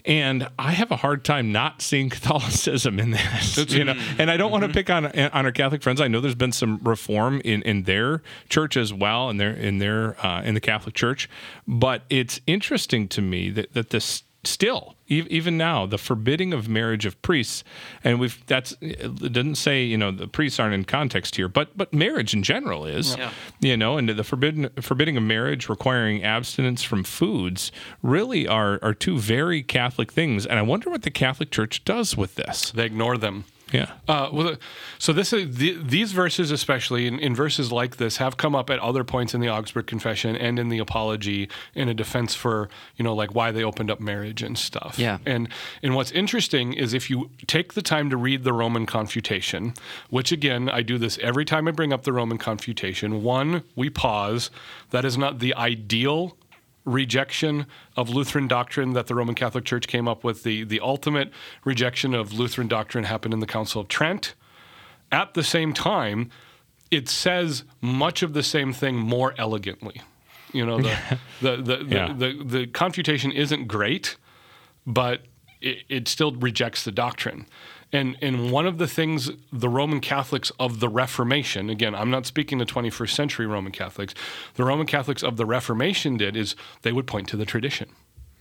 and 0.04 0.48
I 0.58 0.72
have 0.72 0.90
a 0.90 0.96
hard 0.96 1.24
time 1.24 1.52
not 1.52 1.82
seeing 1.82 2.08
Catholicism 2.10 2.98
in 2.98 3.10
this. 3.12 3.56
You 3.70 3.84
know, 3.84 3.94
and 4.18 4.30
I 4.30 4.36
don't 4.36 4.50
want 4.50 4.64
to 4.64 4.68
pick 4.70 4.90
on 4.90 5.06
on 5.06 5.44
our 5.46 5.52
Catholic 5.52 5.82
friends. 5.82 6.00
I 6.00 6.08
know 6.08 6.20
there's 6.20 6.34
been 6.34 6.52
some 6.52 6.80
reform 6.82 7.40
in, 7.44 7.62
in 7.62 7.84
their 7.84 8.22
church 8.48 8.76
as 8.76 8.92
well, 8.92 9.30
in 9.30 9.36
their 9.36 9.52
in 9.52 9.78
their 9.78 10.24
uh, 10.24 10.42
in 10.42 10.54
the 10.54 10.60
Catholic 10.60 10.94
Church. 10.94 11.28
But 11.66 12.02
it's 12.10 12.40
interesting 12.46 13.08
to 13.08 13.22
me 13.22 13.50
that 13.50 13.72
that 13.74 13.90
this 13.90 14.22
still 14.44 14.94
even 15.06 15.58
now 15.58 15.84
the 15.84 15.98
forbidding 15.98 16.52
of 16.54 16.66
marriage 16.68 17.04
of 17.04 17.20
priests 17.20 17.62
and 18.02 18.18
we've 18.18 18.44
that's 18.46 18.74
it 18.80 19.32
doesn't 19.32 19.56
say 19.56 19.82
you 19.84 19.98
know 19.98 20.10
the 20.10 20.26
priests 20.26 20.58
aren't 20.58 20.72
in 20.72 20.84
context 20.84 21.36
here 21.36 21.46
but 21.48 21.76
but 21.76 21.92
marriage 21.92 22.32
in 22.32 22.42
general 22.42 22.86
is 22.86 23.16
Yeah. 23.16 23.30
you 23.60 23.76
know 23.76 23.98
and 23.98 24.08
the 24.08 24.24
forbidden 24.24 24.70
forbidding 24.80 25.16
of 25.18 25.22
marriage 25.22 25.68
requiring 25.68 26.24
abstinence 26.24 26.82
from 26.82 27.04
foods 27.04 27.70
really 28.02 28.48
are 28.48 28.78
are 28.82 28.94
two 28.94 29.18
very 29.18 29.62
catholic 29.62 30.10
things 30.10 30.46
and 30.46 30.58
i 30.58 30.62
wonder 30.62 30.88
what 30.88 31.02
the 31.02 31.10
catholic 31.10 31.50
church 31.50 31.84
does 31.84 32.16
with 32.16 32.36
this 32.36 32.70
They 32.70 32.86
ignore 32.86 33.18
them. 33.18 33.44
Yeah 33.72 33.92
Uh, 34.08 34.28
well, 34.32 34.56
so 34.98 35.12
this 35.12 35.32
is 35.32 35.56
the, 35.56 35.78
these 35.82 36.12
verses, 36.12 36.50
especially 36.50 37.06
in, 37.06 37.18
in 37.18 37.34
verses 37.34 37.70
like 37.70 37.96
this, 37.96 38.16
have 38.16 38.36
come 38.36 38.54
up 38.54 38.70
at 38.70 38.78
other 38.80 39.04
points 39.04 39.34
in 39.34 39.40
the 39.40 39.48
Augsburg 39.48 39.86
Confession 39.86 40.36
and 40.36 40.58
in 40.58 40.68
the 40.68 40.78
Apology 40.78 41.48
in 41.74 41.88
a 41.88 41.94
defense 41.94 42.34
for 42.34 42.68
you 42.96 43.04
know 43.04 43.14
like 43.14 43.34
why 43.34 43.50
they 43.52 43.62
opened 43.62 43.90
up 43.90 44.00
marriage 44.00 44.42
and 44.42 44.58
stuff. 44.58 44.98
Yeah. 44.98 45.18
And 45.24 45.48
and 45.82 45.94
what's 45.94 46.10
interesting 46.10 46.72
is 46.72 46.92
if 46.94 47.08
you 47.10 47.30
take 47.46 47.74
the 47.74 47.82
time 47.82 48.10
to 48.10 48.16
read 48.16 48.44
the 48.44 48.52
Roman 48.52 48.86
Confutation, 48.86 49.74
which 50.08 50.32
again 50.32 50.68
I 50.68 50.82
do 50.82 50.98
this 50.98 51.18
every 51.18 51.44
time 51.44 51.68
I 51.68 51.70
bring 51.70 51.92
up 51.92 52.02
the 52.02 52.12
Roman 52.12 52.38
Confutation. 52.38 53.22
One, 53.22 53.62
we 53.76 53.90
pause. 53.90 54.50
That 54.90 55.04
is 55.04 55.16
not 55.16 55.38
the 55.38 55.54
ideal 55.54 56.36
rejection 56.84 57.66
of 57.96 58.08
Lutheran 58.10 58.48
doctrine 58.48 58.92
that 58.94 59.06
the 59.06 59.14
Roman 59.14 59.34
Catholic 59.34 59.64
Church 59.64 59.86
came 59.86 60.08
up 60.08 60.24
with. 60.24 60.42
The, 60.42 60.64
the 60.64 60.80
ultimate 60.80 61.30
rejection 61.64 62.14
of 62.14 62.32
Lutheran 62.32 62.68
doctrine 62.68 63.04
happened 63.04 63.34
in 63.34 63.40
the 63.40 63.46
Council 63.46 63.80
of 63.80 63.88
Trent. 63.88 64.34
At 65.12 65.34
the 65.34 65.42
same 65.42 65.72
time, 65.72 66.30
it 66.90 67.08
says 67.08 67.64
much 67.80 68.22
of 68.22 68.32
the 68.32 68.42
same 68.42 68.72
thing 68.72 68.96
more 68.96 69.34
elegantly. 69.38 70.00
You 70.52 70.66
know, 70.66 70.80
the, 70.80 70.96
the, 71.40 71.56
the, 71.56 71.76
the, 71.84 71.84
Yeah. 71.94 72.12
the, 72.16 72.42
the 72.44 72.66
confutation 72.66 73.30
isn't 73.32 73.66
great, 73.68 74.16
but 74.86 75.22
it, 75.60 75.78
it 75.88 76.08
still 76.08 76.32
rejects 76.32 76.84
the 76.84 76.92
doctrine. 76.92 77.46
And, 77.92 78.16
and 78.22 78.52
one 78.52 78.66
of 78.66 78.78
the 78.78 78.86
things 78.86 79.30
the 79.52 79.68
Roman 79.68 80.00
Catholics 80.00 80.52
of 80.60 80.78
the 80.80 80.88
Reformation, 80.88 81.68
again, 81.70 81.94
I'm 81.94 82.10
not 82.10 82.24
speaking 82.24 82.58
the 82.58 82.64
21st 82.66 83.10
century 83.10 83.46
Roman 83.46 83.72
Catholics, 83.72 84.14
the 84.54 84.64
Roman 84.64 84.86
Catholics 84.86 85.22
of 85.24 85.36
the 85.36 85.44
Reformation 85.46 86.16
did 86.16 86.36
is 86.36 86.54
they 86.82 86.92
would 86.92 87.06
point 87.08 87.26
to 87.28 87.36
the 87.36 87.44
tradition. 87.44 87.88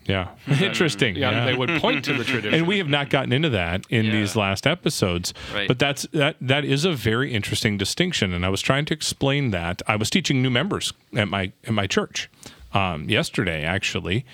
yeah 0.06 0.30
interesting 0.62 1.16
Yeah, 1.16 1.46
they 1.46 1.56
would 1.56 1.82
point 1.82 2.06
to 2.06 2.14
the 2.14 2.24
tradition. 2.24 2.54
and 2.54 2.68
we 2.68 2.78
have 2.78 2.88
not 2.90 3.10
gotten 3.10 3.34
into 3.34 3.50
that 3.50 3.86
in 3.90 4.06
Yeah. 4.06 4.12
these 4.14 4.36
last 4.36 4.66
episodes 4.66 5.34
Right. 5.54 5.68
but 5.68 5.78
that's 5.78 6.04
that 6.14 6.36
that 6.42 6.64
is 6.64 6.86
a 6.86 6.94
very 6.94 7.34
interesting 7.34 7.78
distinction 7.78 8.34
and 8.34 8.46
i 8.46 8.50
was 8.50 8.62
trying 8.62 8.86
to 8.86 8.94
explain 8.94 9.52
that 9.52 9.82
i 9.88 9.96
was 9.98 10.10
teaching 10.10 10.42
new 10.42 10.50
members 10.50 10.94
at 11.18 11.28
my 11.28 11.52
at 11.68 11.74
my 11.74 11.86
church 11.86 12.30
um, 12.74 13.10
yesterday 13.10 13.64
actually 13.64 14.26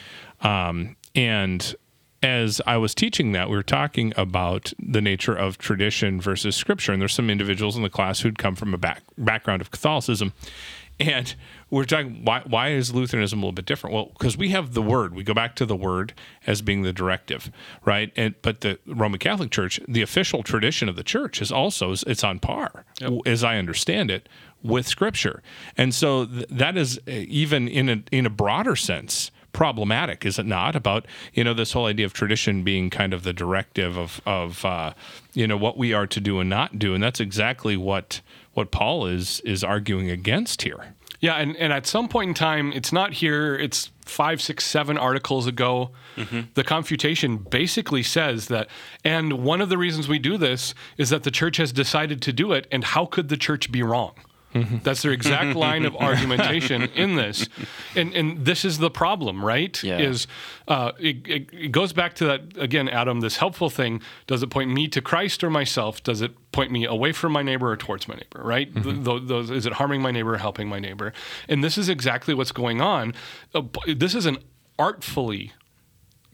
um, 0.41 0.95
and 1.15 1.75
as 2.25 2.59
I 2.65 2.77
was 2.77 2.95
teaching 2.95 3.33
that, 3.33 3.49
we 3.49 3.55
were 3.55 3.63
talking 3.63 4.11
about 4.17 4.73
the 4.79 4.99
nature 4.99 5.35
of 5.35 5.59
tradition 5.59 6.19
versus 6.19 6.55
scripture. 6.55 6.91
And 6.91 6.99
there's 6.99 7.13
some 7.13 7.29
individuals 7.29 7.77
in 7.77 7.83
the 7.83 7.89
class 7.89 8.21
who'd 8.21 8.39
come 8.39 8.55
from 8.55 8.73
a 8.73 8.77
back, 8.79 9.03
background 9.15 9.61
of 9.61 9.69
Catholicism. 9.69 10.33
And 10.99 11.35
we're 11.69 11.83
talking, 11.83 12.25
why, 12.25 12.41
why 12.45 12.69
is 12.69 12.95
Lutheranism 12.95 13.39
a 13.39 13.41
little 13.41 13.51
bit 13.51 13.65
different? 13.65 13.93
Well, 13.93 14.05
because 14.17 14.37
we 14.37 14.49
have 14.49 14.73
the 14.73 14.81
word. 14.81 15.13
We 15.13 15.23
go 15.23 15.33
back 15.33 15.55
to 15.57 15.65
the 15.65 15.75
word 15.75 16.13
as 16.47 16.63
being 16.63 16.81
the 16.81 16.93
directive, 16.93 17.51
right? 17.83 18.11
And 18.15 18.33
But 18.41 18.61
the 18.61 18.79
Roman 18.87 19.19
Catholic 19.19 19.51
Church, 19.51 19.79
the 19.87 20.01
official 20.01 20.41
tradition 20.41 20.89
of 20.89 20.95
the 20.95 21.03
church 21.03 21.41
is 21.41 21.51
also, 21.51 21.91
it's 21.91 22.23
on 22.23 22.39
par, 22.39 22.85
as 23.25 23.43
I 23.43 23.57
understand 23.57 24.09
it, 24.09 24.27
with 24.63 24.87
scripture. 24.87 25.43
And 25.77 25.93
so 25.93 26.25
th- 26.25 26.47
that 26.49 26.75
is 26.75 26.97
uh, 27.07 27.11
even 27.11 27.67
in 27.67 27.89
a, 27.89 28.03
in 28.11 28.25
a 28.25 28.31
broader 28.31 28.75
sense, 28.75 29.29
problematic, 29.55 30.25
is 30.25 30.37
it 30.37 30.45
not? 30.45 30.75
About 30.75 31.05
you 31.33 31.43
know 31.43 31.53
this 31.53 31.71
whole 31.71 31.85
idea 31.85 32.05
of 32.05 32.11
tradition 32.11 32.63
being 32.63 32.89
kind 32.89 33.13
of 33.13 33.23
the 33.23 33.31
directive 33.31 33.97
of 33.97 34.21
of 34.25 34.65
uh, 34.65 34.93
you 35.33 35.47
know 35.47 35.55
what 35.55 35.77
we 35.77 35.93
are 35.93 36.05
to 36.05 36.19
do 36.19 36.41
and 36.41 36.49
not 36.49 36.77
do, 36.77 36.93
and 36.93 37.01
that's 37.01 37.21
exactly 37.21 37.77
what 37.77 38.19
what 38.53 38.69
Paul 38.69 39.05
is 39.07 39.39
is 39.41 39.63
arguing 39.63 40.11
against 40.11 40.63
here. 40.63 40.93
Yeah, 41.21 41.35
and, 41.35 41.55
and 41.55 41.71
at 41.71 41.87
some 41.87 42.09
point 42.09 42.27
in 42.27 42.33
time, 42.33 42.73
it's 42.73 42.91
not 42.91 43.13
here, 43.13 43.55
it's 43.55 43.89
five, 44.05 44.41
six, 44.41 44.65
seven 44.65 44.97
articles 44.97 45.47
ago. 45.47 45.91
The 46.53 46.63
Confutation 46.63 47.37
basically 47.37 48.03
says 48.03 48.47
that, 48.49 48.67
and 49.03 49.33
one 49.43 49.61
of 49.61 49.69
the 49.69 49.77
reasons 49.77 50.07
we 50.07 50.19
do 50.19 50.37
this 50.37 50.75
is 50.97 51.09
that 51.09 51.23
the 51.23 51.31
church 51.31 51.57
has 51.57 51.71
decided 51.71 52.21
to 52.23 52.33
do 52.33 52.51
it, 52.51 52.67
and 52.71 52.83
how 52.83 53.05
could 53.05 53.29
the 53.29 53.37
church 53.37 53.71
be 53.71 53.81
wrong? 53.81 54.13
That's 54.83 55.01
their 55.01 55.11
exact 55.11 55.55
line 55.65 55.85
of 55.85 55.95
argumentation 55.95 56.83
in 56.95 57.15
this, 57.15 57.47
and 57.95 58.13
and 58.13 58.45
this 58.45 58.63
is 58.63 58.77
the 58.77 58.89
problem, 58.89 59.43
right? 59.43 59.81
Yeah. 59.83 59.99
Is 59.99 60.27
uh, 60.67 60.91
it, 60.99 61.27
it, 61.27 61.49
it 61.53 61.71
goes 61.71 61.93
back 61.93 62.13
to 62.15 62.25
that 62.25 62.57
again, 62.57 62.87
Adam. 62.89 63.19
This 63.21 63.37
helpful 63.37 63.69
thing 63.69 64.01
does 64.27 64.43
it 64.43 64.49
point 64.49 64.71
me 64.71 64.87
to 64.87 65.01
Christ 65.01 65.43
or 65.43 65.49
myself? 65.49 66.01
Does 66.03 66.21
it 66.21 66.33
point 66.51 66.71
me 66.71 66.85
away 66.85 67.11
from 67.11 67.31
my 67.33 67.43
neighbor 67.43 67.69
or 67.71 67.77
towards 67.77 68.07
my 68.07 68.15
neighbor? 68.15 68.41
Right? 68.43 68.73
Th- 68.73 68.95
tho- 68.99 69.19
those, 69.19 69.49
is 69.51 69.65
it 69.65 69.73
harming 69.73 70.01
my 70.01 70.11
neighbor 70.11 70.35
or 70.35 70.37
helping 70.37 70.69
my 70.69 70.79
neighbor? 70.79 71.13
And 71.49 71.63
this 71.63 71.77
is 71.77 71.89
exactly 71.89 72.33
what's 72.33 72.51
going 72.51 72.81
on. 72.81 73.13
Uh, 73.53 73.63
this 73.87 74.15
is 74.15 74.25
an 74.25 74.37
artfully 74.79 75.51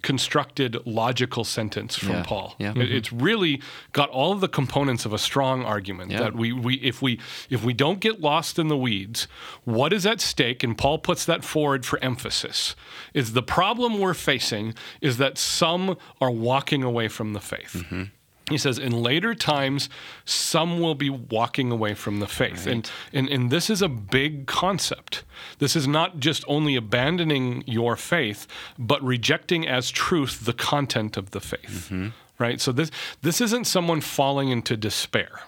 constructed 0.01 0.77
logical 0.85 1.43
sentence 1.43 1.97
from 1.97 2.09
Yeah, 2.09 2.23
Paul. 2.23 2.55
yeah. 2.59 2.73
It- 2.75 2.91
It's 2.91 3.11
really 3.13 3.61
got 3.93 4.09
all 4.09 4.31
of 4.31 4.39
the 4.41 4.47
components 4.47 5.05
of 5.05 5.13
a 5.13 5.17
strong 5.17 5.63
argument 5.63 6.11
Yeah. 6.11 6.19
that 6.19 6.35
we, 6.35 6.51
we 6.53 6.75
if 6.75 7.01
we 7.01 7.19
if 7.49 7.63
we 7.63 7.73
don't 7.73 7.99
get 7.99 8.19
lost 8.21 8.57
in 8.59 8.67
the 8.67 8.77
weeds, 8.77 9.27
what 9.63 9.93
is 9.93 10.05
at 10.05 10.21
stake? 10.21 10.63
And 10.63 10.77
Paul 10.77 10.97
puts 10.99 11.25
that 11.25 11.43
forward 11.43 11.85
for 11.85 11.97
emphasis. 12.03 12.75
Is 13.13 13.33
the 13.33 13.43
problem 13.43 13.99
we're 13.99 14.13
facing 14.13 14.73
is 15.01 15.17
that 15.17 15.37
some 15.37 15.97
are 16.19 16.31
walking 16.31 16.83
away 16.83 17.07
from 17.07 17.33
the 17.33 17.39
faith. 17.39 17.73
Mm-hmm. 17.77 18.03
He 18.51 18.57
says, 18.57 18.77
in 18.77 18.91
later 18.91 19.33
times, 19.33 19.89
some 20.25 20.79
will 20.79 20.95
be 20.95 21.09
walking 21.09 21.71
away 21.71 21.93
from 21.93 22.19
the 22.19 22.27
faith. 22.27 22.67
And, 22.67 22.91
and, 23.13 23.29
and 23.29 23.49
this 23.49 23.69
is 23.69 23.81
a 23.81 23.89
big 23.89 24.45
concept. 24.45 25.23
This 25.59 25.75
is 25.75 25.87
not 25.87 26.19
just 26.19 26.43
only 26.47 26.75
abandoning 26.75 27.63
your 27.65 27.95
faith, 27.95 28.47
but 28.77 29.01
rejecting 29.03 29.67
as 29.67 29.89
truth 29.89 30.45
the 30.45 30.53
content 30.53 31.17
of 31.17 31.31
the 31.31 31.39
faith. 31.39 31.91
Right? 32.37 32.59
So 32.59 32.71
this, 32.71 32.91
this 33.21 33.41
isn't 33.41 33.65
someone 33.65 34.01
falling 34.01 34.49
into 34.49 34.75
despair. 34.75 35.41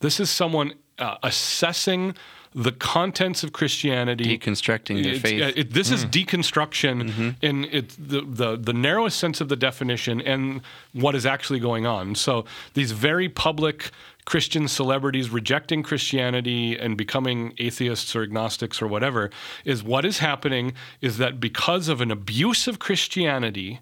This 0.00 0.20
is 0.20 0.30
someone 0.30 0.74
uh, 0.98 1.16
assessing 1.22 2.14
the 2.56 2.72
contents 2.72 3.44
of 3.44 3.52
Christianity, 3.52 4.38
Deconstructing 4.38 5.04
their 5.04 5.20
faith. 5.20 5.56
it- 5.56 5.74
this 5.74 5.90
is 5.90 6.06
mm. 6.06 6.10
deconstruction 6.10 7.10
mm-hmm. 7.10 7.30
in 7.42 7.64
it, 7.66 7.90
the, 7.98 8.22
the 8.22 8.56
the 8.56 8.72
narrowest 8.72 9.18
sense 9.18 9.42
of 9.42 9.50
the 9.50 9.56
definition 9.56 10.22
and 10.22 10.62
what 10.94 11.14
is 11.14 11.26
actually 11.26 11.60
going 11.60 11.86
on. 11.86 12.14
So 12.14 12.46
these 12.72 12.92
very 12.92 13.28
public 13.28 13.90
Christian 14.24 14.68
celebrities 14.68 15.28
rejecting 15.28 15.82
Christianity 15.82 16.76
and 16.78 16.96
becoming 16.96 17.52
atheists 17.58 18.16
or 18.16 18.22
agnostics 18.22 18.80
or 18.80 18.86
whatever 18.86 19.30
is 19.66 19.84
what 19.84 20.06
is 20.06 20.18
happening 20.18 20.72
is 21.02 21.18
that 21.18 21.38
because 21.38 21.88
of 21.88 22.00
an 22.00 22.10
abuse 22.10 22.66
of 22.66 22.78
Christianity 22.78 23.80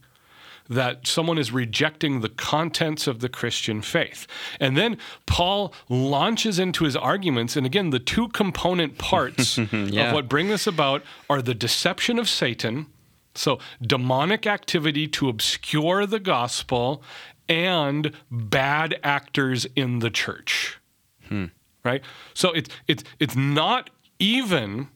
that 0.69 1.07
someone 1.07 1.37
is 1.37 1.53
rejecting 1.53 2.21
the 2.21 2.29
contents 2.31 3.07
of 3.07 3.21
the 3.21 3.29
Christian 3.29 3.83
faith. 3.83 4.27
And 4.59 4.77
then 4.77 4.97
Paul 5.27 5.75
launches 5.89 6.59
into 6.59 6.85
his 6.85 6.97
arguments. 6.97 7.55
And 7.57 7.67
again, 7.67 7.91
the 7.91 7.99
two 7.99 8.29
component 8.29 8.97
parts 8.99 9.59
Yeah. 9.59 10.09
of 10.09 10.15
what 10.15 10.29
bring 10.29 10.49
this 10.49 10.67
about 10.67 11.03
are 11.29 11.43
the 11.43 11.55
deception 11.55 12.19
of 12.19 12.29
Satan, 12.29 12.87
so 13.35 13.59
demonic 13.83 14.47
activity 14.47 15.07
to 15.09 15.29
obscure 15.29 16.07
the 16.07 16.21
gospel, 16.21 17.03
and 17.49 18.13
bad 18.31 18.99
actors 19.03 19.67
in 19.77 19.99
the 19.99 20.09
church. 20.11 20.79
Hmm. 21.29 21.47
Right? 21.85 22.03
So 22.33 22.53
it's 22.53 22.71
it's 22.89 23.05
it's 23.19 23.37
not 23.37 23.91
even 24.19 24.89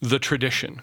the 0.00 0.18
tradition 0.18 0.80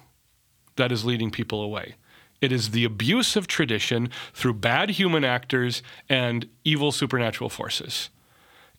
that 0.75 0.91
is 0.91 1.03
leading 1.03 1.32
people 1.32 1.62
away. 1.63 1.96
It 2.43 2.51
is 2.51 2.71
the 2.71 2.83
abuse 2.83 3.38
of 3.38 3.47
tradition 3.47 4.09
through 4.33 4.55
bad 4.55 4.89
human 4.91 5.23
actors 5.23 5.81
and 6.09 6.50
evil 6.65 6.91
supernatural 6.91 7.50
forces. 7.50 8.09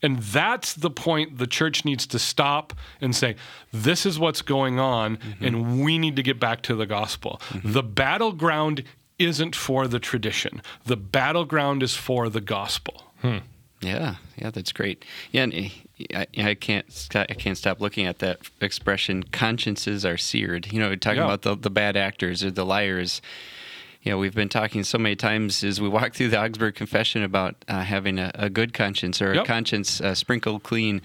And 0.03 0.19
that's 0.19 0.75
the 0.75 0.91
point 0.91 1.39
the 1.39 1.47
church 1.47 1.83
needs 1.83 2.05
to 2.07 2.19
stop 2.19 2.73
and 3.01 3.15
say, 3.15 3.35
this 3.73 4.05
is 4.05 4.19
what's 4.19 4.43
going 4.43 4.79
on, 4.79 5.17
mm-hmm. 5.17 5.43
and 5.43 5.83
we 5.83 5.97
need 5.97 6.15
to 6.17 6.21
get 6.21 6.39
back 6.39 6.61
to 6.63 6.75
the 6.75 6.85
gospel. 6.85 7.41
Mm-hmm. 7.49 7.71
The 7.71 7.81
battleground 7.81 8.83
isn't 9.17 9.55
for 9.55 9.87
the 9.87 9.99
tradition, 9.99 10.61
the 10.85 10.97
battleground 10.97 11.81
is 11.81 11.95
for 11.95 12.29
the 12.29 12.41
gospel. 12.41 13.01
Hmm. 13.21 13.37
Yeah, 13.81 14.15
yeah, 14.37 14.51
that's 14.51 14.71
great. 14.71 15.05
Yeah, 15.31 15.43
and 15.43 15.53
eh, 15.53 15.69
I, 16.13 16.27
I 16.37 16.53
can't 16.53 17.09
I 17.15 17.33
can't 17.33 17.57
stop 17.57 17.81
looking 17.81 18.05
at 18.05 18.19
that 18.19 18.39
expression. 18.61 19.23
Consciences 19.23 20.05
are 20.05 20.17
seared. 20.17 20.71
You 20.71 20.79
know, 20.79 20.95
talking 20.95 21.19
Yeah. 21.19 21.25
about 21.25 21.41
the 21.43 21.55
the 21.55 21.69
bad 21.69 21.97
actors 21.97 22.43
or 22.43 22.51
the 22.51 22.65
liars. 22.65 23.21
You 24.05 24.11
know, 24.11 24.19
we've 24.19 24.35
been 24.35 24.49
talking 24.49 24.83
so 24.83 24.99
many 24.99 25.15
times 25.15 25.63
as 25.63 25.81
we 25.81 25.89
walk 25.89 26.13
through 26.13 26.29
the 26.29 26.39
Augsburg 26.39 26.75
Confession 26.75 27.23
about 27.23 27.55
uh, 27.67 27.81
having 27.81 28.19
a, 28.19 28.29
a 28.35 28.49
good 28.51 28.71
conscience 28.71 29.19
or 29.19 29.33
Yep. 29.33 29.43
a 29.43 29.47
conscience 29.47 29.99
uh, 29.99 30.13
sprinkled 30.13 30.61
clean, 30.61 31.01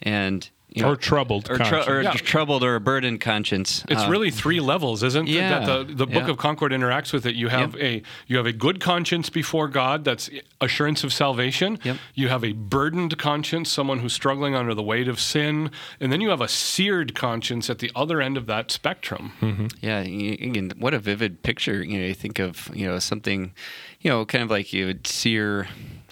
and 0.00 0.48
you 0.78 0.84
know, 0.84 0.92
or 0.92 0.96
troubled 0.96 1.50
or, 1.50 1.58
tr- 1.58 1.76
or 1.90 2.02
Yeah. 2.02 2.12
troubled 2.12 2.62
or 2.62 2.74
a 2.74 2.80
burdened 2.80 3.20
conscience. 3.20 3.84
It's 3.88 4.02
Uh, 4.02 4.08
really 4.10 4.30
three 4.30 4.60
levels, 4.60 5.02
isn't 5.02 5.28
it? 5.28 5.38
That 5.38 5.66
the, 5.66 5.84
the 5.84 6.06
Book 6.06 6.24
yeah. 6.24 6.30
of 6.30 6.36
Concord 6.38 6.72
interacts 6.72 7.12
with 7.12 7.26
it. 7.26 7.34
You 7.34 7.48
have 7.48 7.76
a 7.76 8.02
you 8.26 8.36
have 8.36 8.46
a 8.46 8.52
good 8.52 8.80
conscience 8.80 9.28
before 9.30 9.68
God, 9.68 10.04
that's 10.04 10.30
assurance 10.60 11.04
of 11.04 11.12
salvation. 11.12 11.78
Yep. 11.84 11.96
You 12.14 12.28
have 12.28 12.44
a 12.44 12.52
burdened 12.52 13.18
conscience, 13.18 13.70
someone 13.70 13.98
who's 13.98 14.12
struggling 14.12 14.54
under 14.54 14.74
the 14.74 14.82
weight 14.82 15.08
of 15.08 15.20
sin, 15.20 15.70
and 16.00 16.12
then 16.12 16.20
you 16.20 16.30
have 16.30 16.40
a 16.40 16.48
seared 16.48 17.14
conscience 17.14 17.68
at 17.70 17.78
the 17.78 17.90
other 17.94 18.20
end 18.20 18.36
of 18.36 18.46
that 18.46 18.70
spectrum. 18.70 19.32
Hmm. 19.40 19.66
Yeah, 19.80 19.98
again, 20.00 20.72
what 20.78 20.94
a 20.94 20.98
vivid 20.98 21.42
picture. 21.42 21.82
You 21.82 21.98
know, 22.00 22.06
you 22.06 22.14
think 22.14 22.38
of 22.38 22.70
you 22.74 22.86
know 22.86 22.98
something, 22.98 23.52
you 24.00 24.10
know, 24.10 24.24
kind 24.24 24.44
of 24.44 24.50
like 24.50 24.72
you 24.72 24.86
would 24.86 25.06
sear. 25.06 25.66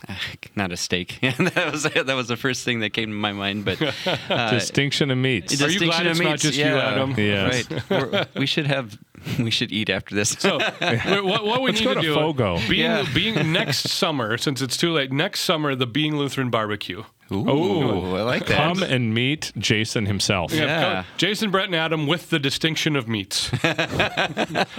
Not 0.56 0.72
a 0.72 0.76
steak. 0.76 1.18
that 1.22 1.70
was 1.72 1.82
that 1.84 2.06
was 2.14 2.28
the 2.28 2.36
first 2.36 2.64
thing 2.64 2.80
that 2.80 2.90
came 2.90 3.08
to 3.10 3.14
my 3.14 3.32
mind. 3.32 3.64
But 3.64 3.80
uh, 4.30 4.50
Distinction 4.50 5.10
of 5.10 5.18
meats. 5.18 5.60
Are 5.60 5.68
you 5.68 5.78
glad 5.80 6.04
distinction 6.04 6.06
of 6.06 6.10
it's 6.12 6.20
not 6.20 6.30
meats, 6.30 6.42
just 6.42 6.58
you, 6.58 6.64
yeah, 6.64 6.88
Adam? 6.90 7.14
Yes. 7.16 7.70
Right. 7.70 7.90
We're- 7.90 8.26
we 8.36 8.46
should 8.46 8.66
have. 8.66 8.98
We 9.38 9.50
should 9.50 9.72
eat 9.72 9.90
after 9.90 10.14
this. 10.14 10.30
So 10.38 10.58
wait, 10.80 11.24
what, 11.24 11.44
what 11.44 11.62
we 11.62 11.70
Let's 11.70 11.80
need 11.80 11.86
go 11.86 11.94
to 11.94 12.00
to 12.00 12.06
do 12.06 12.14
Fogo. 12.14 12.58
being 12.68 12.80
Yeah. 12.82 13.04
being 13.14 13.52
next 13.52 13.88
summer, 13.90 14.36
since 14.38 14.60
it's 14.62 14.76
too 14.76 14.92
late, 14.92 15.12
next 15.12 15.40
summer 15.40 15.74
the 15.74 15.86
Being 15.86 16.16
Lutheran 16.16 16.50
barbecue. 16.50 17.04
Ooh, 17.32 18.14
I 18.14 18.22
like 18.22 18.46
that. 18.46 18.56
Come 18.56 18.84
and 18.84 19.12
meet 19.12 19.50
Jason 19.58 20.06
himself. 20.06 20.52
Yeah. 20.52 20.80
come- 21.02 21.04
Jason, 21.16 21.50
Brett, 21.50 21.64
and 21.66 21.74
Adam 21.74 22.06
with 22.06 22.30
the 22.30 22.38
distinction 22.38 22.94
of 22.94 23.08
meats, 23.08 23.50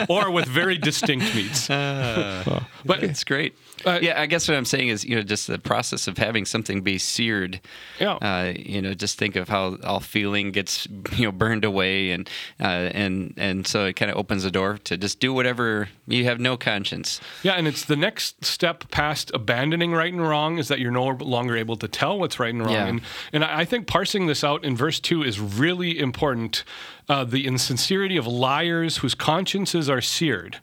or 0.08 0.32
with 0.32 0.46
very 0.46 0.78
distinct 0.78 1.36
meats. 1.36 1.68
but 1.68 3.04
It's 3.04 3.26
great. 3.26 3.54
Uh, 3.86 4.00
yeah, 4.02 4.20
I 4.20 4.26
guess 4.26 4.48
what 4.48 4.58
I'm 4.58 4.66
saying 4.66 4.88
is, 4.88 5.04
you 5.06 5.16
know, 5.16 5.22
just 5.22 5.48
the 5.48 5.60
process 5.60 6.08
of 6.08 6.18
having 6.18 6.46
something 6.46 6.82
be 6.82 6.98
seared. 6.98 7.60
Yeah. 8.00 8.14
Uh, 8.14 8.54
you 8.56 8.82
know, 8.82 8.94
just 8.94 9.18
think 9.20 9.36
of 9.36 9.50
how 9.50 9.78
all 9.84 10.00
feeling 10.00 10.52
gets, 10.52 10.88
you 11.16 11.26
know, 11.26 11.32
burned 11.32 11.64
away, 11.64 12.12
and 12.12 12.28
uh, 12.60 12.64
and 12.94 13.34
and 13.38 13.68
so 13.68 13.86
it 13.86 13.94
kind 13.98 14.10
of 14.10 14.18
opens 14.28 14.44
the 14.44 14.52
door 14.52 14.78
to 14.84 14.98
just 14.98 15.22
do 15.22 15.32
whatever 15.32 15.88
you 16.06 16.26
have 16.26 16.38
no 16.38 16.58
conscience. 16.58 17.22
Yeah, 17.44 17.54
and 17.54 17.66
it's 17.66 17.86
the 17.86 17.96
next 17.96 18.44
step 18.44 18.92
past 18.92 19.32
abandoning 19.34 19.94
right 19.94 20.12
and 20.12 20.22
wrong 20.22 20.58
is 20.58 20.68
that 20.68 20.82
you're 20.82 20.92
no 20.92 21.06
longer 21.06 21.56
able 21.56 21.78
to 21.78 21.88
tell 21.88 22.20
what's 22.20 22.38
right 22.38 22.54
and 22.54 22.62
wrong. 22.62 22.74
Yeah. 22.74 22.88
And, 22.88 23.02
and 23.32 23.46
I 23.46 23.64
think 23.64 23.88
parsing 23.88 24.28
this 24.28 24.44
out 24.44 24.66
in 24.66 24.76
verse 24.76 25.00
2 25.00 25.24
is 25.24 25.40
really 25.40 25.98
important. 25.98 26.66
Uh, 27.08 27.24
the 27.24 27.48
insincerity 27.48 28.18
of 28.18 28.28
liars 28.28 28.98
whose 28.98 29.16
consciences 29.16 29.90
are 29.90 30.02
seared. 30.02 30.60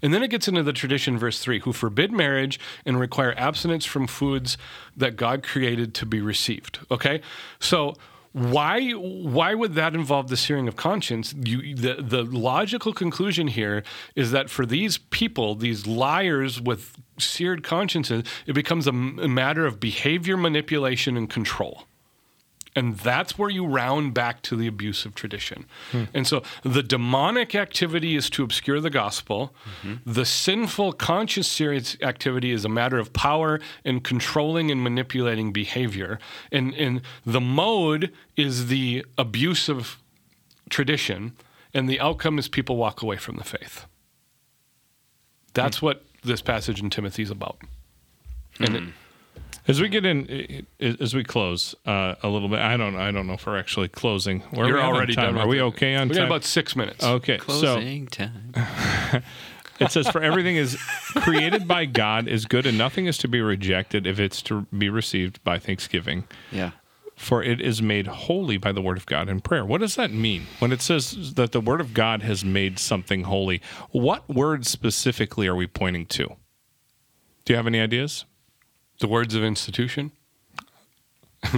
And 0.00 0.14
then 0.14 0.22
it 0.22 0.28
gets 0.28 0.46
into 0.46 0.62
the 0.62 0.72
tradition, 0.72 1.18
verse 1.18 1.40
3, 1.40 1.58
who 1.60 1.72
forbid 1.72 2.12
marriage 2.12 2.60
and 2.86 3.00
require 3.00 3.34
abstinence 3.36 3.84
from 3.84 4.06
foods 4.06 4.56
that 4.96 5.16
God 5.16 5.42
created 5.42 5.92
to 5.94 6.06
be 6.06 6.20
received. 6.20 6.78
Okay? 6.88 7.20
So 7.58 7.96
why 8.38 8.92
why 8.92 9.54
would 9.54 9.74
that 9.74 9.94
involve 9.94 10.28
the 10.28 10.36
searing 10.36 10.68
of 10.68 10.76
conscience? 10.76 11.34
You, 11.36 11.74
the 11.74 11.96
the 11.98 12.22
logical 12.22 12.92
conclusion 12.92 13.48
here 13.48 13.82
is 14.14 14.30
that 14.30 14.48
for 14.48 14.64
these 14.64 14.98
people, 14.98 15.54
these 15.54 15.86
liars 15.86 16.60
with 16.60 16.96
seared 17.18 17.62
consciences, 17.62 18.24
it 18.46 18.52
becomes 18.52 18.86
a, 18.86 18.92
matter 18.92 19.66
of 19.66 19.80
behavior 19.80 20.36
manipulation 20.36 21.16
and 21.16 21.28
control. 21.28 21.84
And 22.78 22.96
that's 22.96 23.36
where 23.36 23.50
you 23.50 23.66
round 23.66 24.14
back 24.14 24.40
to 24.42 24.54
the 24.54 24.68
abuse 24.68 25.04
of 25.04 25.12
tradition. 25.16 25.66
Hmm. 25.90 26.04
And 26.14 26.28
so 26.28 26.44
the 26.62 26.84
demonic 26.84 27.56
activity 27.56 28.14
is 28.14 28.30
to 28.30 28.44
obscure 28.44 28.80
the 28.80 28.88
gospel. 28.88 29.52
Mm-hmm. 29.82 30.12
The 30.12 30.24
sinful 30.24 30.92
conscious 30.92 31.48
serious 31.48 31.96
activity 32.02 32.52
is 32.52 32.64
a 32.64 32.68
matter 32.68 32.98
of 33.00 33.12
power 33.12 33.58
and 33.84 34.04
controlling 34.04 34.70
and 34.70 34.80
manipulating 34.80 35.52
behavior. 35.52 36.20
And, 36.52 36.72
and 36.74 37.02
the 37.26 37.40
mode 37.40 38.12
is 38.36 38.68
the 38.68 39.04
abuse 39.18 39.68
of 39.68 39.98
tradition. 40.70 41.32
And 41.74 41.90
the 41.90 41.98
outcome 41.98 42.38
is 42.38 42.46
people 42.46 42.76
walk 42.76 43.02
away 43.02 43.16
from 43.16 43.38
the 43.38 43.44
faith. 43.44 43.86
That's 45.52 45.78
hmm. 45.78 45.86
what 45.86 46.04
this 46.22 46.42
passage 46.42 46.80
in 46.80 46.90
Timothy 46.90 47.24
is 47.24 47.30
about. 47.32 47.58
And 48.60 48.76
it, 48.76 48.82
hmm. 48.84 48.90
As 49.68 49.82
we 49.82 49.90
get 49.90 50.06
in, 50.06 50.66
as 50.80 51.14
we 51.14 51.22
close 51.22 51.74
uh, 51.84 52.14
a 52.22 52.28
little 52.28 52.48
bit, 52.48 52.58
I 52.58 52.78
don't, 52.78 52.96
I 52.96 53.10
don't 53.10 53.26
know 53.26 53.34
if 53.34 53.46
we're 53.46 53.58
actually 53.58 53.88
closing. 53.88 54.40
Where 54.40 54.64
are 54.64 54.68
you're 54.68 54.76
we 54.78 54.82
already 54.82 55.14
time? 55.14 55.34
done. 55.34 55.44
Are 55.44 55.46
we 55.46 55.60
okay 55.60 55.94
on 55.94 56.08
We 56.08 56.14
time? 56.14 56.22
got 56.24 56.26
about 56.28 56.44
six 56.44 56.74
minutes. 56.74 57.04
okay, 57.04 57.38
so 57.46 57.78
time. 58.10 58.52
it 59.78 59.92
says, 59.92 60.08
"For 60.08 60.22
everything 60.22 60.56
is 60.56 60.76
created 61.16 61.68
by 61.68 61.84
God 61.84 62.28
is 62.28 62.46
good, 62.46 62.64
and 62.64 62.78
nothing 62.78 63.04
is 63.04 63.18
to 63.18 63.28
be 63.28 63.42
rejected 63.42 64.06
if 64.06 64.18
it's 64.18 64.40
to 64.42 64.62
be 64.76 64.88
received 64.88 65.44
by 65.44 65.58
thanksgiving." 65.58 66.24
Yeah. 66.50 66.70
For 67.14 67.42
it 67.42 67.60
is 67.60 67.82
made 67.82 68.06
holy 68.06 68.56
by 68.58 68.70
the 68.72 68.80
word 68.80 68.96
of 68.96 69.04
God 69.04 69.28
in 69.28 69.40
prayer. 69.40 69.64
What 69.66 69.80
does 69.80 69.96
that 69.96 70.12
mean 70.12 70.46
when 70.60 70.70
it 70.72 70.80
says 70.80 71.34
that 71.34 71.50
the 71.52 71.60
word 71.60 71.80
of 71.80 71.92
God 71.92 72.22
has 72.22 72.44
made 72.44 72.78
something 72.78 73.24
holy? 73.24 73.60
What 73.90 74.28
word 74.30 74.64
specifically 74.66 75.46
are 75.48 75.56
we 75.56 75.66
pointing 75.66 76.06
to? 76.06 76.36
Do 77.44 77.52
you 77.52 77.56
have 77.56 77.66
any 77.66 77.80
ideas? 77.80 78.24
The 79.00 79.08
words 79.08 79.34
of 79.34 79.42
institution. 79.44 80.12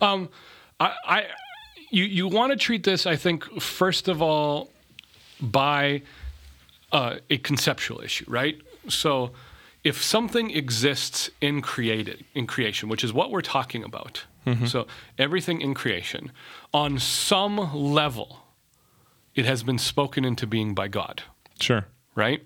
um, 0.00 0.28
I, 0.80 0.92
I, 1.06 1.24
you, 1.90 2.04
you 2.04 2.28
want 2.28 2.52
to 2.52 2.56
treat 2.56 2.84
this, 2.84 3.06
I 3.06 3.16
think, 3.16 3.60
first 3.60 4.08
of 4.08 4.20
all, 4.20 4.70
by 5.40 6.02
uh, 6.92 7.16
a 7.30 7.38
conceptual 7.38 8.00
issue, 8.00 8.24
right? 8.28 8.60
So, 8.88 9.30
if 9.82 10.02
something 10.02 10.50
exists 10.50 11.28
in 11.42 11.60
created 11.60 12.24
in 12.34 12.46
creation, 12.46 12.88
which 12.88 13.04
is 13.04 13.12
what 13.12 13.30
we're 13.30 13.42
talking 13.42 13.84
about, 13.84 14.24
so 14.66 14.86
everything 15.18 15.62
in 15.62 15.72
creation, 15.72 16.30
on 16.74 16.98
some 16.98 17.56
level, 17.74 18.40
it 19.34 19.46
has 19.46 19.62
been 19.62 19.78
spoken 19.78 20.22
into 20.22 20.46
being 20.46 20.74
by 20.74 20.86
God 20.86 21.22
Sure. 21.60 21.86
right? 22.14 22.42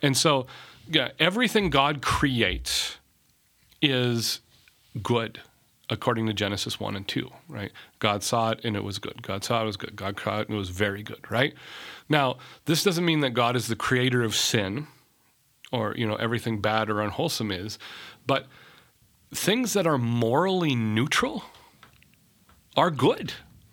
And 0.00 0.16
so, 0.16 0.46
yeah, 0.88 1.08
everything 1.18 1.68
God 1.68 2.02
creates 2.02 2.98
is 3.82 4.40
good 5.02 5.40
according 5.88 6.26
to 6.26 6.32
Genesis 6.32 6.78
1 6.78 6.94
and 6.94 7.06
2, 7.06 7.28
right? 7.48 7.72
God 7.98 8.22
saw 8.22 8.50
it 8.50 8.60
and 8.64 8.76
it 8.76 8.84
was 8.84 8.98
good. 8.98 9.22
God 9.22 9.42
saw 9.42 9.62
it 9.62 9.66
was 9.66 9.76
good. 9.76 9.96
God 9.96 10.18
saw 10.18 10.38
it 10.38 10.48
and 10.48 10.54
it 10.54 10.58
was 10.58 10.70
very 10.70 11.02
good, 11.02 11.28
right? 11.30 11.52
Now, 12.08 12.38
this 12.66 12.84
doesn't 12.84 13.04
mean 13.04 13.20
that 13.20 13.30
God 13.30 13.56
is 13.56 13.66
the 13.66 13.76
creator 13.76 14.22
of 14.22 14.36
sin 14.36 14.86
or, 15.72 15.94
you 15.96 16.06
know, 16.06 16.14
everything 16.16 16.60
bad 16.60 16.88
or 16.90 17.00
unwholesome 17.00 17.50
is, 17.50 17.78
but 18.26 18.46
things 19.34 19.72
that 19.72 19.86
are 19.86 19.98
morally 19.98 20.74
neutral 20.74 21.44
are 22.76 22.90
good. 22.90 23.32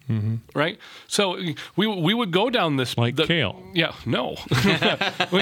Mm-hmm. 0.09 0.35
Right, 0.55 0.79
so 1.07 1.37
we 1.75 1.87
we 1.87 2.13
would 2.13 2.31
go 2.31 2.49
down 2.49 2.77
this 2.77 2.97
Like 2.97 3.17
the, 3.17 3.25
kale. 3.27 3.61
Yeah, 3.73 3.93
no, 4.05 4.37
we, 5.31 5.41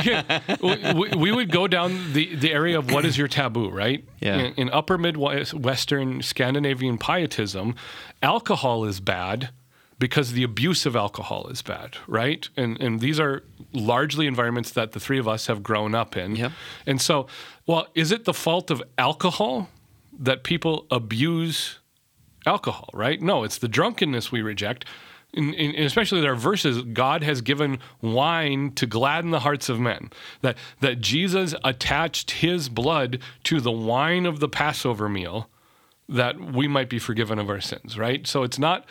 we, 0.93 1.09
we 1.15 1.31
would 1.31 1.51
go 1.51 1.67
down 1.67 2.13
the, 2.13 2.35
the 2.35 2.51
area 2.51 2.79
of 2.79 2.91
what 2.91 3.05
is 3.05 3.15
your 3.17 3.27
taboo, 3.27 3.69
right? 3.69 4.03
Yeah. 4.21 4.37
In, 4.37 4.53
in 4.55 4.69
upper 4.71 4.97
Midwestern 4.97 6.23
Scandinavian 6.23 6.97
pietism, 6.97 7.75
alcohol 8.23 8.85
is 8.85 8.99
bad 8.99 9.49
because 9.99 10.33
the 10.33 10.43
abuse 10.43 10.85
of 10.85 10.95
alcohol 10.95 11.47
is 11.47 11.61
bad, 11.61 11.97
right? 12.07 12.49
And 12.57 12.81
and 12.81 12.99
these 12.99 13.19
are 13.19 13.43
largely 13.71 14.27
environments 14.27 14.71
that 14.71 14.91
the 14.93 14.99
three 14.99 15.19
of 15.19 15.27
us 15.27 15.47
have 15.47 15.63
grown 15.63 15.93
up 15.95 16.17
in. 16.17 16.35
Yep. 16.35 16.51
And 16.85 17.01
so, 17.01 17.27
well, 17.65 17.87
is 17.93 18.11
it 18.11 18.25
the 18.25 18.33
fault 18.33 18.71
of 18.71 18.81
alcohol 18.97 19.69
that 20.17 20.43
people 20.43 20.85
abuse 20.89 21.79
alcohol, 22.45 22.89
right? 22.93 23.21
No, 23.21 23.43
it's 23.43 23.57
the 23.57 23.67
drunkenness 23.67 24.31
we 24.31 24.41
reject. 24.41 24.85
In, 25.33 25.53
in, 25.53 25.83
especially 25.83 26.21
their 26.21 26.35
verses, 26.35 26.81
God 26.81 27.23
has 27.23 27.41
given 27.41 27.79
wine 28.01 28.71
to 28.75 28.85
gladden 28.85 29.31
the 29.31 29.41
hearts 29.41 29.67
of 29.67 29.79
men. 29.79 30.11
That 30.41 30.57
that 30.79 31.01
Jesus 31.01 31.53
attached 31.63 32.31
His 32.31 32.69
blood 32.69 33.19
to 33.43 33.59
the 33.59 33.71
wine 33.71 34.25
of 34.25 34.39
the 34.39 34.47
Passover 34.47 35.09
meal, 35.09 35.49
that 36.07 36.39
we 36.39 36.67
might 36.67 36.89
be 36.89 36.99
forgiven 36.99 37.37
of 37.37 37.49
our 37.49 37.59
sins. 37.59 37.97
Right. 37.97 38.25
So 38.25 38.43
it's 38.43 38.59
not 38.59 38.85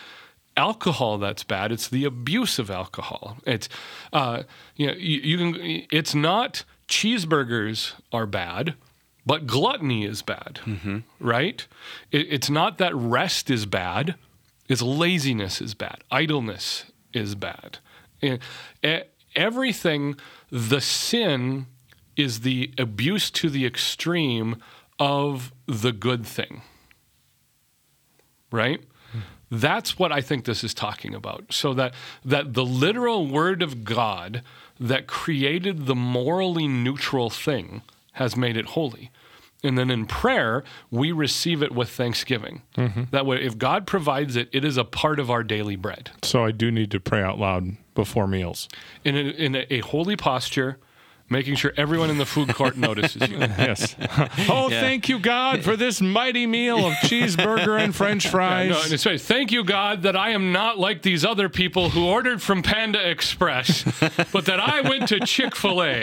alcohol 0.57 1.17
that's 1.17 1.45
bad; 1.45 1.73
it's 1.73 1.89
the 1.89 2.05
abuse 2.05 2.59
of 2.59 2.71
alcohol. 2.71 3.39
It's 3.47 3.71
uh, 4.13 4.43
you 4.77 4.89
know 4.89 4.95
you, 4.95 5.21
you 5.21 5.39
can. 5.39 5.87
It's 5.91 6.15
not 6.15 6.65
cheeseburgers 6.89 7.95
are 8.13 8.27
bad 8.27 8.75
but 9.27 9.47
gluttony 9.47 10.05
is 10.05 10.23
bad, 10.23 10.61
mm-hmm. 10.65 10.99
right? 11.19 11.67
It, 12.11 12.27
it's 12.31 12.51
not 12.51 12.79
that 12.79 12.95
rest 12.95 13.51
is 13.51 13.67
bad; 13.67 14.17
it's 14.69 14.83
laziness 14.83 15.61
is 15.61 15.75
bad, 15.75 15.99
idleness 16.11 16.87
is 17.13 17.35
bad, 17.35 17.79
and 18.21 18.39
e- 18.85 19.03
everything. 19.35 20.17
The 20.51 20.81
sin 20.81 21.67
is 22.17 22.41
the 22.41 22.73
abuse 22.79 23.31
to 23.33 23.51
the 23.51 23.67
extreme 23.67 24.57
of 24.99 25.53
the 25.67 25.91
good 25.91 26.25
thing, 26.25 26.63
right? 28.53 28.81
Hmm. 29.11 29.19
That's 29.51 29.99
what 29.99 30.13
I 30.13 30.21
think 30.21 30.45
this 30.45 30.63
is 30.63 30.75
talking 30.75 31.15
about. 31.15 31.53
So 31.53 31.75
that 31.75 31.95
that 32.25 32.55
the 32.55 32.65
literal 32.65 33.27
word 33.27 33.63
of 33.63 33.85
God 33.85 34.43
that 34.79 35.07
created 35.07 35.87
the 35.87 35.95
morally 35.95 36.69
neutral 36.69 37.31
thing 37.31 37.83
has 38.15 38.37
made 38.37 38.57
it 38.57 38.67
holy. 38.67 39.11
And 39.63 39.79
then 39.79 39.91
in 39.91 40.05
prayer, 40.05 40.63
we 40.91 41.11
receive 41.11 41.63
it 41.63 41.73
with 41.73 41.89
thanksgiving. 41.89 42.63
Mm-hmm. 42.77 43.05
That 43.13 43.25
way, 43.25 43.43
if 43.43 43.57
God 43.57 43.87
provides 43.87 44.37
it, 44.37 44.51
it 44.53 44.63
is 44.65 44.77
a 44.77 44.85
part 44.85 45.19
of 45.19 45.31
our 45.31 45.43
daily 45.43 45.77
bread. 45.77 46.11
So 46.23 46.45
I 46.45 46.51
do 46.51 46.71
need 46.71 46.91
to 46.91 47.01
pray 47.01 47.23
out 47.23 47.39
loud 47.39 47.77
before 47.95 48.27
meals. 48.27 48.69
In 49.05 49.17
a, 49.17 49.21
in 49.21 49.55
a, 49.55 49.67
a 49.71 49.79
holy 49.81 50.17
posture, 50.17 50.79
making 51.31 51.55
sure 51.57 51.73
everyone 51.77 52.11
in 52.11 52.19
the 52.19 52.27
food 52.27 52.55
court 52.55 52.77
notices 52.77 53.29
you. 53.29 53.39
Yes. 53.65 53.97
oh, 54.49 54.69
Yeah. 54.71 54.81
thank 54.81 55.09
you, 55.09 55.19
God, 55.19 55.63
for 55.65 55.77
this 55.77 56.01
mighty 56.01 56.47
meal 56.47 56.87
of 56.87 56.93
cheeseburger 56.95 57.81
and 57.81 57.95
French 57.95 58.29
fries. 58.31 58.71
No, 58.71 58.83
and 58.83 58.93
it's 58.93 59.07
right. 59.07 59.21
Thank 59.21 59.51
you, 59.53 59.65
God, 59.65 60.03
that 60.03 60.17
I 60.17 60.31
am 60.31 60.53
not 60.53 60.79
like 60.79 61.03
these 61.03 61.25
other 61.25 61.49
people 61.49 61.91
who 61.91 62.07
ordered 62.07 62.43
from 62.43 62.63
Panda 62.63 63.09
Express, 63.11 63.83
but 64.33 64.45
that 64.47 64.61
I 64.61 64.83
went 64.83 65.09
to 65.09 65.21
Chick 65.21 65.57
Fil 65.57 65.83
A. 65.83 66.03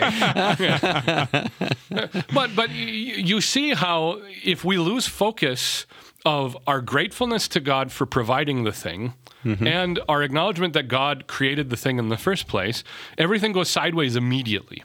but 2.32 2.54
but 2.56 2.68
y- 2.70 2.74
you 2.74 3.40
see 3.40 3.74
how 3.74 4.20
if 4.44 4.64
we 4.64 4.78
lose 4.78 5.06
focus 5.06 5.86
of 6.24 6.56
our 6.66 6.80
gratefulness 6.80 7.48
to 7.48 7.60
God 7.60 7.90
for 7.92 8.06
providing 8.06 8.64
the 8.64 8.72
thing. 8.72 9.14
Mm-hmm. 9.44 9.66
And 9.66 9.98
our 10.08 10.22
acknowledgement 10.22 10.72
that 10.74 10.86
God 10.86 11.26
created 11.26 11.68
the 11.68 11.76
thing 11.76 11.98
in 11.98 12.10
the 12.10 12.16
first 12.16 12.46
place, 12.46 12.84
everything 13.18 13.50
goes 13.52 13.68
sideways 13.68 14.14
immediately. 14.14 14.84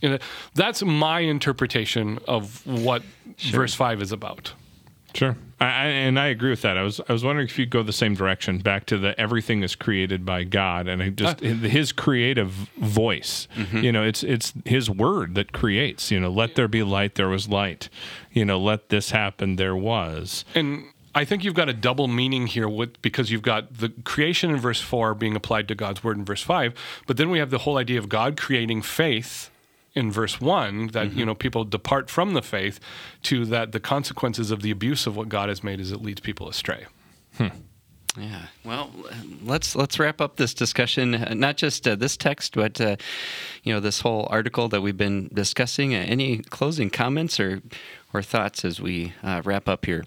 You 0.00 0.10
know, 0.10 0.18
that's 0.54 0.82
my 0.82 1.20
interpretation 1.20 2.18
of 2.26 2.66
what 2.66 3.02
verse 3.38 3.74
5 3.74 4.02
is 4.02 4.12
about. 4.12 4.52
Sure, 5.14 5.36
I, 5.60 5.64
I, 5.64 5.86
and 5.86 6.18
I 6.18 6.28
agree 6.28 6.50
with 6.50 6.62
that. 6.62 6.78
I 6.78 6.82
was 6.82 7.00
I 7.06 7.12
was 7.12 7.22
wondering 7.22 7.46
if 7.46 7.58
you 7.58 7.66
go 7.66 7.82
the 7.82 7.92
same 7.92 8.14
direction, 8.14 8.58
back 8.58 8.86
to 8.86 8.96
the 8.96 9.18
everything 9.20 9.62
is 9.62 9.74
created 9.74 10.24
by 10.24 10.44
God, 10.44 10.88
and 10.88 11.02
I 11.02 11.10
just 11.10 11.42
uh. 11.42 11.46
His 11.46 11.92
creative 11.92 12.50
voice. 12.50 13.46
Mm-hmm. 13.56 13.78
You 13.78 13.92
know, 13.92 14.04
it's 14.04 14.22
it's 14.22 14.54
His 14.64 14.88
word 14.88 15.34
that 15.34 15.52
creates. 15.52 16.10
You 16.10 16.18
know, 16.18 16.30
let 16.30 16.54
there 16.54 16.68
be 16.68 16.82
light, 16.82 17.16
there 17.16 17.28
was 17.28 17.48
light. 17.48 17.90
You 18.32 18.46
know, 18.46 18.58
let 18.58 18.88
this 18.88 19.10
happen, 19.10 19.56
there 19.56 19.76
was. 19.76 20.46
And 20.54 20.84
I 21.14 21.26
think 21.26 21.44
you've 21.44 21.54
got 21.54 21.68
a 21.68 21.74
double 21.74 22.08
meaning 22.08 22.46
here 22.46 22.68
with 22.68 23.00
because 23.02 23.30
you've 23.30 23.42
got 23.42 23.78
the 23.78 23.90
creation 24.04 24.50
in 24.50 24.56
verse 24.56 24.80
4 24.80 25.14
being 25.14 25.36
applied 25.36 25.68
to 25.68 25.74
God's 25.74 26.02
word 26.02 26.16
in 26.16 26.24
verse 26.24 26.42
5, 26.42 26.72
but 27.06 27.18
then 27.18 27.28
we 27.28 27.38
have 27.38 27.50
the 27.50 27.58
whole 27.58 27.76
idea 27.76 27.98
of 27.98 28.08
God 28.08 28.38
creating 28.38 28.80
faith 28.80 29.50
in 29.94 30.10
verse 30.10 30.40
1 30.40 30.88
that 30.88 31.12
you 31.12 31.24
know 31.26 31.34
people 31.34 31.64
depart 31.64 32.08
from 32.10 32.34
the 32.34 32.42
faith 32.42 32.80
to 33.24 33.44
that 33.46 33.72
the 33.72 33.80
consequences 33.80 34.50
of 34.50 34.62
the 34.62 34.70
abuse 34.70 35.06
of 35.06 35.16
what 35.16 35.28
God 35.28 35.48
has 35.48 35.62
made 35.62 35.80
is 35.80 35.92
it 35.92 36.02
leads 36.02 36.20
people 36.20 36.48
astray. 36.48 36.86
Yeah. 38.18 38.42
Well, 38.62 38.90
let's 39.42 39.74
let's 39.74 39.98
wrap 39.98 40.20
up 40.20 40.36
this 40.36 40.52
discussion. 40.52 41.14
uh, 41.14 41.32
Not 41.34 41.56
just 41.56 41.88
uh, 41.88 41.94
this 41.96 42.14
text, 42.16 42.54
but 42.54 42.78
uh, 42.78 42.96
you 43.62 43.72
know 43.72 43.80
this 43.80 44.00
whole 44.02 44.26
article 44.30 44.68
that 44.68 44.82
we've 44.82 44.98
been 44.98 45.30
discussing. 45.32 45.94
Uh, 45.94 45.98
any 46.06 46.38
closing 46.38 46.90
comments 46.90 47.40
or 47.40 47.62
or 48.12 48.20
thoughts 48.22 48.66
as 48.66 48.80
we 48.82 49.14
uh, 49.22 49.40
wrap 49.46 49.66
up 49.66 49.86
here? 49.86 50.04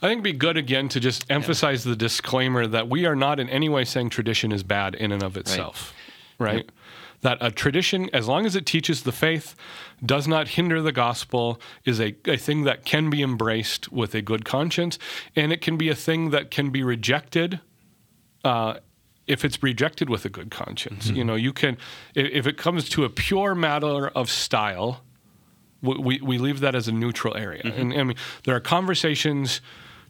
I 0.00 0.08
think 0.08 0.12
it'd 0.12 0.24
be 0.24 0.32
good 0.32 0.56
again 0.56 0.88
to 0.90 1.00
just 1.00 1.30
emphasize 1.30 1.84
the 1.84 1.96
disclaimer 1.96 2.66
that 2.66 2.88
we 2.88 3.04
are 3.04 3.16
not 3.16 3.38
in 3.38 3.48
any 3.50 3.68
way 3.68 3.84
saying 3.84 4.10
tradition 4.10 4.50
is 4.50 4.62
bad 4.62 4.94
in 4.94 5.12
and 5.12 5.22
of 5.22 5.36
itself, 5.36 5.92
right? 6.38 6.70
That 7.26 7.38
a 7.40 7.50
tradition, 7.50 8.08
as 8.12 8.28
long 8.28 8.46
as 8.46 8.54
it 8.54 8.64
teaches 8.66 9.02
the 9.02 9.10
faith, 9.10 9.56
does 10.14 10.28
not 10.28 10.48
hinder 10.56 10.80
the 10.80 10.92
gospel, 10.92 11.60
is 11.84 12.00
a, 12.00 12.14
a 12.24 12.36
thing 12.36 12.62
that 12.64 12.84
can 12.84 13.10
be 13.10 13.20
embraced 13.20 13.90
with 13.90 14.14
a 14.14 14.22
good 14.22 14.44
conscience, 14.44 14.96
and 15.34 15.52
it 15.52 15.60
can 15.60 15.76
be 15.76 15.88
a 15.88 15.94
thing 15.94 16.30
that 16.30 16.52
can 16.52 16.70
be 16.70 16.84
rejected 16.84 17.58
uh, 18.44 18.74
if 19.26 19.44
it's 19.44 19.60
rejected 19.60 20.08
with 20.08 20.24
a 20.24 20.28
good 20.28 20.50
conscience. 20.50 21.08
You 21.16 21.24
know, 21.24 21.34
you 21.34 21.52
can, 21.52 21.78
if, 22.14 22.26
if 22.30 22.46
it 22.46 22.56
comes 22.56 22.88
to 22.90 23.02
a 23.04 23.10
pure 23.10 23.56
matter 23.56 24.06
of 24.08 24.30
style, 24.30 25.00
we, 25.82 25.94
we, 25.98 26.20
we 26.20 26.38
leave 26.38 26.60
that 26.60 26.74
as 26.76 26.86
a 26.86 26.92
neutral 26.92 27.36
area. 27.36 27.62
And 27.64 27.92
I 27.92 28.04
mean, 28.04 28.16
there 28.44 28.54
are 28.54 28.60
conversations 28.60 29.60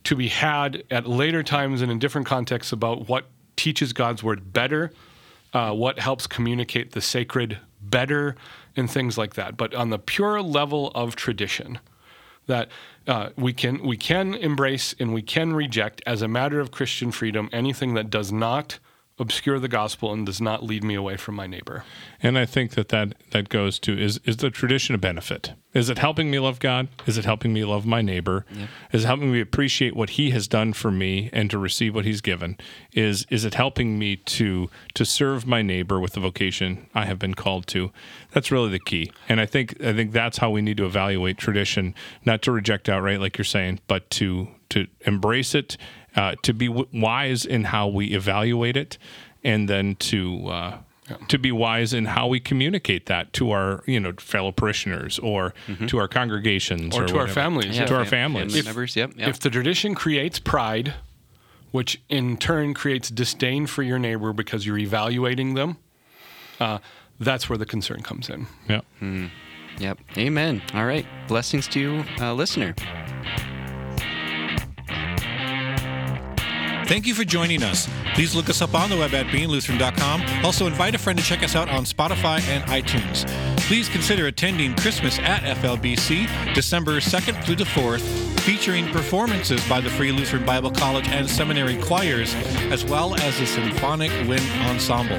to 0.05 0.17
be 0.17 0.29
had 0.29 0.85
at 0.91 1.07
later 1.07 1.43
times 1.43 1.81
and 1.83 1.91
in 1.91 1.99
different 1.99 2.27
contexts 2.27 2.73
about 2.73 3.09
what 3.09 3.25
teaches 3.57 3.95
God's 3.95 4.23
word 4.23 4.53
better, 4.53 4.93
uh, 5.57 5.73
what 5.73 5.99
helps 5.99 6.27
communicate 6.27 6.93
the 6.93 7.01
sacred 7.01 7.59
better, 7.81 8.37
and 8.77 8.91
things 8.91 9.17
like 9.17 9.37
that. 9.37 9.57
But 9.57 9.75
on 9.75 9.89
the 9.89 9.99
pure 9.99 10.43
level 10.43 10.93
of 10.95 11.17
tradition, 11.17 11.79
that 12.45 12.69
uh, 13.07 13.31
we 13.37 13.55
can 13.55 13.83
we 13.83 13.97
can 13.97 14.35
embrace 14.35 14.95
and 15.01 15.15
we 15.15 15.23
can 15.23 15.55
reject 15.55 16.03
as 16.07 16.21
a 16.21 16.29
matter 16.29 16.61
of 16.61 16.73
Christian 16.73 17.11
freedom 17.11 17.49
anything 17.55 17.95
that 17.95 18.11
does 18.11 18.31
not 18.31 18.79
obscure 19.19 19.59
the 19.59 19.69
gospel 19.69 20.13
and 20.13 20.27
does 20.27 20.41
not 20.41 20.63
lead 20.63 20.85
me 20.85 20.95
away 20.95 21.17
from 21.17 21.35
my 21.35 21.47
neighbor. 21.47 21.85
And 22.23 22.39
I 22.39 22.45
think 22.45 22.73
that 22.73 22.91
that, 22.91 23.15
that 23.31 23.49
goes 23.49 23.79
to 23.81 23.99
is 23.99 24.21
is 24.25 24.39
the 24.39 24.51
tradition 24.51 24.95
a 24.95 24.99
benefit? 24.99 25.53
Is 25.73 25.91
it 25.91 25.99
helping 25.99 26.31
me 26.31 26.39
love 26.39 26.59
God? 26.59 26.89
Is 27.07 27.19
it 27.19 27.25
helping 27.25 27.53
me 27.53 27.65
love 27.65 27.85
my 27.85 28.01
neighbor? 28.03 28.47
Is 28.93 29.05
it 29.05 29.07
helping 29.07 29.33
me 29.33 29.41
appreciate 29.41 29.95
what 29.95 30.11
He 30.11 30.31
has 30.31 30.49
done 30.49 30.73
for 30.73 30.91
me 30.91 31.31
and 31.33 31.51
to 31.51 31.59
receive 31.59 31.95
what 31.95 32.05
He's 32.05 32.21
given? 32.21 32.57
Is 32.93 33.27
is 33.31 33.45
it 33.45 33.55
helping 33.55 33.99
me 33.99 34.17
to 34.17 34.71
to 34.95 35.05
serve 35.05 35.47
my 35.47 35.63
neighbor 35.63 36.01
with 36.01 36.13
the 36.13 36.21
vocation 36.21 36.87
I 36.95 37.07
have 37.07 37.19
been 37.19 37.35
called 37.35 37.67
to? 37.69 37.91
That's 38.33 38.51
really 38.51 38.71
the 38.71 38.79
key. 38.81 39.13
And 39.29 39.41
I 39.41 39.47
think 39.47 39.83
I 39.83 39.93
think 39.93 40.13
that's 40.13 40.39
how 40.39 40.51
we 40.51 40.63
need 40.63 40.77
to 40.79 40.87
evaluate 40.87 41.39
tradition, 41.39 41.95
not 42.25 42.43
to 42.43 42.53
reject 42.53 42.89
outright 42.89 43.21
like 43.21 43.39
you're 43.39 43.45
saying, 43.45 43.81
but 43.87 44.09
to 44.11 44.49
to 44.71 44.87
embrace 45.03 45.55
it, 45.55 45.77
uh, 46.17 46.35
to 46.43 46.53
be 46.55 46.67
w- 46.67 46.89
wise 46.93 47.45
in 47.45 47.65
how 47.65 47.87
we 47.89 48.07
evaluate 48.15 48.77
it, 48.77 48.99
and 49.45 49.69
then 49.69 49.95
to 49.97 50.49
uh, 50.49 50.79
to 51.29 51.39
be 51.39 51.53
wise 51.53 51.93
in 51.93 52.07
how 52.07 52.27
we 52.27 52.41
communicate 52.41 53.07
that 53.07 53.33
to 53.35 53.51
our 53.53 53.83
you 53.87 54.01
know 54.01 54.13
fellow 54.19 54.51
parishioners 54.53 55.19
or 55.21 55.55
to 55.87 55.99
our 55.99 56.09
congregations 56.09 56.97
Or 56.97 57.07
to 57.07 57.13
our 57.15 57.21
whatever. 57.21 57.33
families. 57.33 57.77
to 57.77 57.95
our 57.95 58.05
families. 58.05 58.45
family 58.53 58.59
If- 58.59 58.65
members. 58.67 58.97
Yep. 58.97 59.13
yep. 59.17 59.29
If 59.29 59.41
the 59.41 59.51
tradition 59.51 59.95
creates 59.95 60.39
pride, 60.41 60.95
which 61.71 62.01
in 62.09 62.37
turn 62.39 62.75
creates 62.75 63.11
disdain 63.11 63.67
for 63.67 63.83
your 63.85 63.99
neighbor 63.99 64.33
because 64.33 64.67
you're 64.67 64.79
evaluating 64.79 65.55
them, 65.55 65.77
uh, 66.59 66.79
that's 67.21 67.49
where 67.49 67.59
the 67.59 67.67
concern 67.67 68.03
comes 68.03 68.29
in. 68.29 68.47
yeah. 68.69 68.81
Yep. 69.79 69.99
Amen. 70.17 70.63
All 70.75 70.87
right. 70.87 71.05
Blessings 71.29 71.69
to 71.69 71.79
you, 71.81 72.05
uh, 72.19 72.33
listener. 72.33 72.75
Thank 76.87 77.05
you 77.09 77.15
for 77.15 77.25
joining 77.25 77.65
us. 77.65 77.89
Please 78.15 78.33
look 78.37 78.49
us 78.49 78.63
up 78.63 78.73
on 78.73 78.91
the 78.91 78.97
web 78.97 79.13
at 79.13 79.27
beinglutheran.com. 79.27 80.23
Also, 80.45 80.69
invite 80.69 80.95
a 80.95 80.99
friend 80.99 81.19
to 81.19 81.25
check 81.25 81.43
us 81.43 81.57
out 81.57 81.69
on 81.69 81.85
Spotify 81.85 82.41
and 82.49 82.63
iTunes. 82.65 83.27
Please 83.67 83.89
consider 83.89 84.29
attending 84.29 84.73
Christmas 84.77 85.19
at 85.19 85.43
FLBC 85.57 86.55
December 86.55 87.01
2nd 87.01 87.43
through 87.45 87.57
the 87.57 87.65
4th, 87.65 88.01
featuring 88.41 88.87
performances 88.93 89.69
by 89.69 89.81
the 89.81 89.91
Free 89.91 90.13
Lutheran 90.13 90.47
Bible 90.47 90.71
College 90.71 91.09
and 91.09 91.29
Seminary 91.29 91.77
choirs, 91.83 92.33
as 92.71 92.85
well 92.85 93.17
as 93.17 93.37
the 93.41 93.47
Symphonic 93.47 94.13
Wind 94.29 94.49
Ensemble. 94.69 95.19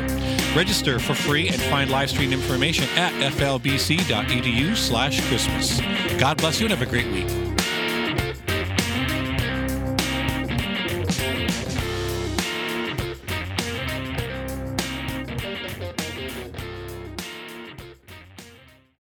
Register 0.55 0.99
for 0.99 1.15
free 1.15 1.49
and 1.49 1.61
find 1.63 1.91
live 1.91 2.09
stream 2.09 2.31
information 2.31 2.85
at 2.95 3.11
flbc.edu 3.33 4.77
slash 4.77 5.19
Christmas. 5.27 5.81
God 6.17 6.37
bless 6.37 6.61
you 6.61 6.67
and 6.67 6.73
have 6.73 6.81
a 6.81 6.89
great 6.89 7.11
week. 7.11 7.46